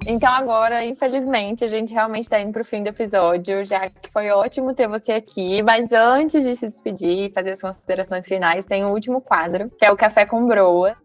Então 0.06 0.32
agora, 0.32 0.82
infelizmente, 0.82 1.66
a 1.66 1.68
gente 1.68 1.92
realmente 1.92 2.22
está 2.22 2.40
indo 2.40 2.50
para 2.50 2.62
o 2.62 2.64
fim 2.64 2.82
do 2.82 2.88
episódio, 2.88 3.62
já 3.66 3.90
que 3.90 4.10
foi 4.10 4.30
ótimo 4.30 4.74
ter 4.74 4.88
você 4.88 5.12
aqui. 5.12 5.62
Mas 5.62 5.92
antes 5.92 6.42
de 6.42 6.56
se 6.56 6.66
despedir 6.66 7.26
e 7.26 7.30
fazer 7.30 7.50
as 7.50 7.60
considerações 7.60 8.26
finais, 8.26 8.64
tem 8.64 8.86
o 8.86 8.88
último 8.88 9.20
quadro, 9.20 9.68
que 9.78 9.84
é 9.84 9.92
o 9.92 9.96
Café 9.96 10.24
com 10.24 10.48
Broa. 10.48 10.96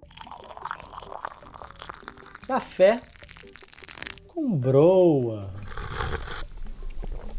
Café 2.48 3.02
com 4.30 4.56
broa. 4.56 5.54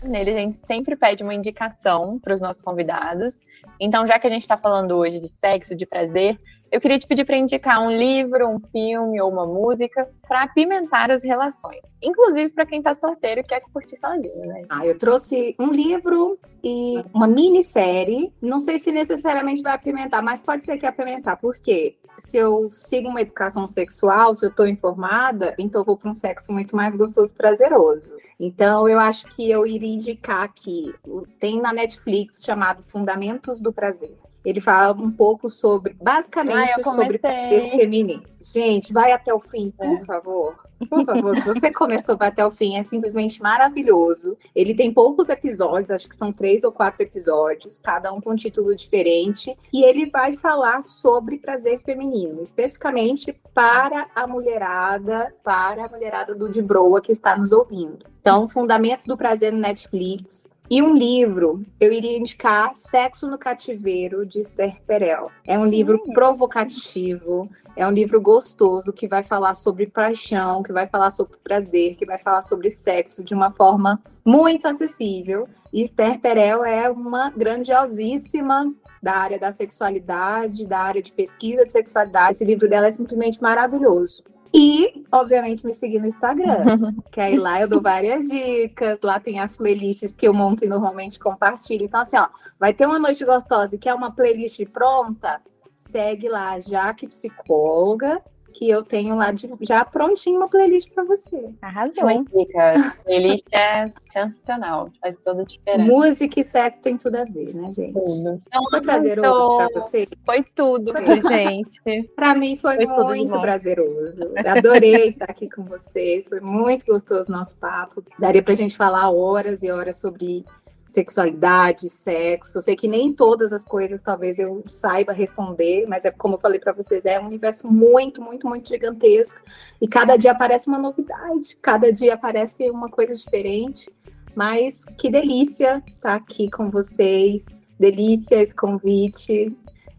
Nele 0.03 0.33
a 0.33 0.37
gente 0.37 0.59
sempre 0.67 0.97
pede 0.97 1.23
uma 1.23 1.35
indicação 1.35 2.19
para 2.19 2.35
os 2.35 2.43
nossos 2.43 2.61
convidados. 2.61 3.46
Então, 3.81 4.07
já 4.07 4.19
que 4.19 4.27
a 4.27 4.31
gente 4.31 4.43
está 4.43 4.57
falando 4.57 4.97
hoje 4.97 5.21
de 5.21 5.29
sexo, 5.29 5.75
de 5.75 5.87
prazer, 5.87 6.39
eu 6.71 6.81
queria 6.81 6.99
te 6.99 7.07
pedir 7.07 7.25
para 7.25 7.37
indicar 7.37 7.81
um 7.81 7.91
livro, 7.91 8.49
um 8.49 8.59
filme 8.59 9.21
ou 9.21 9.31
uma 9.31 9.47
música 9.47 10.09
para 10.27 10.43
apimentar 10.43 11.11
as 11.11 11.23
relações. 11.23 11.99
Inclusive 12.03 12.53
para 12.53 12.67
quem 12.67 12.79
está 12.79 12.95
solteiro 12.95 13.41
e 13.41 13.45
quer 13.45 13.63
curtir 13.73 13.97
sozinho, 13.97 14.47
né? 14.47 14.63
Ah, 14.69 14.85
eu 14.85 14.99
trouxe 14.99 15.55
um 15.59 15.71
livro 15.71 16.39
e 16.67 17.05
uma 17.15 17.29
minissérie. 17.29 18.33
Não 18.43 18.59
sei 18.59 18.81
se 18.81 18.91
necessariamente 18.91 19.63
vai 19.63 19.73
apimentar, 19.75 20.21
mas 20.21 20.41
pode 20.41 20.65
ser 20.65 20.77
que 20.79 20.87
apimentar. 20.87 21.37
Por 21.37 21.55
quê? 21.57 21.97
Se 22.19 22.37
eu 22.37 22.69
sigo 22.69 23.09
uma 23.09 23.21
educação 23.21 23.69
sexual, 23.69 24.35
se 24.35 24.45
eu 24.45 24.51
estou 24.51 24.67
informada, 24.67 25.55
então 25.59 25.83
eu 25.83 25.85
vou 25.85 25.97
para 25.97 26.11
um 26.11 26.15
sexo 26.15 26.53
muito 26.53 26.75
mais 26.75 26.97
gostoso 26.97 27.33
e 27.33 27.37
prazeroso. 27.37 28.15
Então, 28.41 28.89
eu 28.89 28.99
acho 28.99 29.27
que 29.29 29.49
eu 29.49 29.65
iria 29.67 29.95
indicar 29.95 30.43
aqui. 30.43 30.93
Tem 31.39 31.61
na 31.61 31.73
Netflix 31.73 32.43
chamado 32.45 32.83
Fundamentos 32.83 33.61
do 33.61 33.73
Prazer. 33.73 34.17
Ele 34.45 34.61
fala 34.61 34.93
um 35.01 35.11
pouco 35.11 35.49
sobre, 35.49 35.95
basicamente, 36.01 36.81
Ah, 36.81 36.85
sobre 36.85 37.19
prazer 37.19 37.71
feminino. 37.71 38.23
Gente, 38.41 38.93
vai 38.93 39.13
até 39.13 39.33
o 39.33 39.41
fim, 39.41 39.71
por 39.71 40.05
favor. 40.05 40.66
Por 40.89 41.05
favor, 41.05 41.35
se 41.35 41.43
você 41.43 41.73
começou 41.73 42.17
até 42.21 42.45
o 42.45 42.51
fim, 42.51 42.77
é 42.77 42.85
simplesmente 42.85 43.41
maravilhoso. 43.41 44.37
Ele 44.55 44.75
tem 44.75 44.93
poucos 44.93 45.29
episódios, 45.29 45.91
acho 45.91 46.09
que 46.09 46.17
são 46.17 46.33
três 46.33 46.65
ou 46.65 46.73
quatro 46.73 47.03
episódios, 47.03 47.79
cada 47.79 48.13
um 48.13 48.21
com 48.21 48.33
um 48.33 48.37
título 48.37 48.75
diferente. 48.75 49.57
E 49.73 49.85
ele 49.85 50.07
vai 50.11 50.35
falar 50.35 50.83
sobre 50.83 51.39
prazer 51.39 51.81
feminino, 51.83 52.43
especificamente 52.43 53.33
para 53.55 54.07
a 54.15 54.27
mulherada, 54.27 55.35
para 55.43 55.87
a 55.87 55.89
mulherada 55.89 56.35
do 56.35 56.51
De 56.51 56.61
Broa 56.61 57.01
que 57.01 57.13
está 57.13 57.37
nos 57.37 57.53
ouvindo. 57.53 58.05
Então, 58.21 58.49
Fundamentos 58.49 59.05
do 59.07 59.17
Prazer 59.17 59.53
no 59.53 59.61
Netflix. 59.61 60.49
E 60.69 60.83
um 60.83 60.95
livro, 60.95 61.63
eu 61.79 61.93
iria 61.93 62.19
indicar 62.19 62.75
Sexo 62.75 63.29
no 63.29 63.39
Cativeiro, 63.39 64.27
de 64.27 64.41
Esther 64.41 64.83
Perel. 64.83 65.31
É 65.47 65.57
um 65.57 65.65
livro 65.65 66.03
provocativo, 66.13 67.49
é 67.77 67.87
um 67.87 67.91
livro 67.91 68.21
gostoso 68.21 68.93
que 68.93 69.07
vai 69.07 69.23
falar 69.23 69.55
sobre 69.55 69.87
paixão, 69.87 70.63
que 70.63 70.73
vai 70.73 70.87
falar 70.87 71.11
sobre 71.11 71.37
prazer, 71.45 71.95
que 71.97 72.07
vai 72.07 72.19
falar 72.19 72.41
sobre 72.41 72.71
sexo 72.71 73.23
de 73.23 73.35
uma 73.35 73.51
forma 73.51 74.03
muito 74.25 74.67
acessível. 74.67 75.47
E 75.73 75.83
Esther 75.83 76.19
Perel 76.19 76.65
é 76.65 76.91
uma 76.91 77.31
grandiosíssima 77.31 78.73
da 79.03 79.17
área 79.17 79.39
da 79.39 79.53
sexualidade, 79.53 80.67
da 80.67 80.79
área 80.79 81.03
de 81.03 81.13
pesquisa 81.13 81.67
de 81.67 81.73
sexualidade. 81.73 82.37
Esse 82.37 82.45
livro 82.45 82.69
dela 82.69 82.87
é 82.87 82.91
simplesmente 82.91 83.43
maravilhoso. 83.43 84.25
E, 84.55 85.05
obviamente, 85.13 85.67
me 85.67 85.75
seguir 85.75 85.99
no 85.99 86.07
Instagram, 86.07 86.65
que 87.13 87.21
aí 87.21 87.37
lá 87.37 87.61
eu 87.61 87.69
dou 87.69 87.83
várias 87.83 88.27
dicas, 88.27 89.03
lá 89.03 89.21
tem 89.21 89.39
as 89.39 89.55
playlists 89.55 90.15
que 90.15 90.27
eu 90.27 90.33
monto 90.33 90.65
e 90.65 90.69
normalmente 90.69 91.19
compartilho. 91.19 91.85
Então, 91.85 92.01
assim, 92.01 92.17
ó, 92.17 92.27
vai 92.59 92.73
ter 92.73 92.87
uma 92.87 92.99
noite 92.99 93.23
gostosa 93.23 93.75
e 93.75 93.79
quer 93.79 93.93
uma 93.93 94.11
playlist 94.11 94.65
pronta? 94.73 95.43
Segue 95.91 96.29
lá, 96.29 96.59
Jaque 96.61 97.07
Psicóloga, 97.07 98.23
que 98.57 98.69
eu 98.71 98.83
tenho 98.83 99.15
lá 99.15 99.33
de, 99.33 99.49
já 99.61 99.85
prontinho 99.85 100.39
uma 100.39 100.49
playlist 100.49 100.91
para 100.93 101.05
você. 101.05 101.51
Arrasou. 101.61 102.05
Uma 102.05 102.25
dica. 102.25 102.89
A 102.89 103.05
playlist 103.05 103.47
é 103.53 103.87
sensacional, 104.11 104.89
faz 105.01 105.17
toda 105.23 105.43
a 105.43 105.45
diferença. 105.45 105.93
Música 105.93 106.41
e 106.41 106.45
sexo 106.45 106.81
tem 106.81 106.97
tudo 106.97 107.17
a 107.17 107.25
ver, 107.25 107.55
né, 107.55 107.67
gente? 107.73 107.93
Tudo. 107.93 108.41
Então, 108.47 108.63
foi 108.71 108.81
prazeroso 108.81 109.57
para 109.59 109.69
você? 109.81 110.09
Foi 110.25 110.43
tudo, 110.55 110.93
gente. 111.29 111.81
Para 112.17 112.35
mim 112.35 112.57
foi, 112.57 112.87
foi 112.87 113.05
muito 113.05 113.41
prazeroso. 113.41 114.33
Adorei 114.47 115.11
estar 115.11 115.27
aqui 115.27 115.51
com 115.51 115.65
vocês. 115.65 116.29
Foi 116.29 116.41
muito 116.41 116.87
gostoso 116.87 117.31
o 117.31 117.37
nosso 117.37 117.57
papo. 117.57 118.03
Daria 118.19 118.43
pra 118.43 118.55
gente 118.55 118.77
falar 118.77 119.11
horas 119.11 119.63
e 119.63 119.71
horas 119.71 120.01
sobre 120.01 120.45
sexualidade, 120.89 121.89
sexo. 121.89 122.61
Sei 122.61 122.77
que 122.77 122.89
nem 122.89 123.13
todas 123.13 123.53
as 123.53 123.65
coisas 123.65 124.03
talvez 124.03 124.39
eu 124.39 124.65
saiba 124.69 125.13
responder, 125.13 125.87
mas 125.87 126.05
é 126.05 126.11
como 126.11 126.35
eu 126.35 126.41
falei 126.41 126.61
para 126.61 126.73
vocês, 126.73 127.05
é 127.05 127.21
um 127.21 127.27
universo 127.27 127.71
muito, 127.71 128.23
muito, 128.23 128.47
muito 128.47 128.69
gigantesco 128.69 129.41
e 129.81 129.89
cada 129.89 130.17
dia 130.17 130.33
aparece 130.33 130.69
uma 130.69 130.79
novidade, 130.79 131.57
cada 131.61 131.93
dia 131.93 132.15
aparece 132.15 132.71
uma 132.71 132.89
coisa 132.89 133.15
diferente. 133.15 133.91
Mas 134.35 134.85
que 134.99 135.11
delícia 135.11 135.83
estar 135.87 136.15
aqui 136.15 136.51
com 136.51 136.71
vocês, 136.71 137.73
delícia 137.81 138.43
esse 138.43 138.55
convite. 138.55 139.51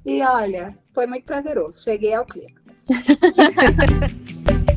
E 0.05 0.21
olha, 0.21 0.77
foi 0.93 1.07
muito 1.07 1.25
prazeroso. 1.25 1.83
Cheguei 1.83 2.13
ao 2.13 2.23
clímax. 2.23 2.87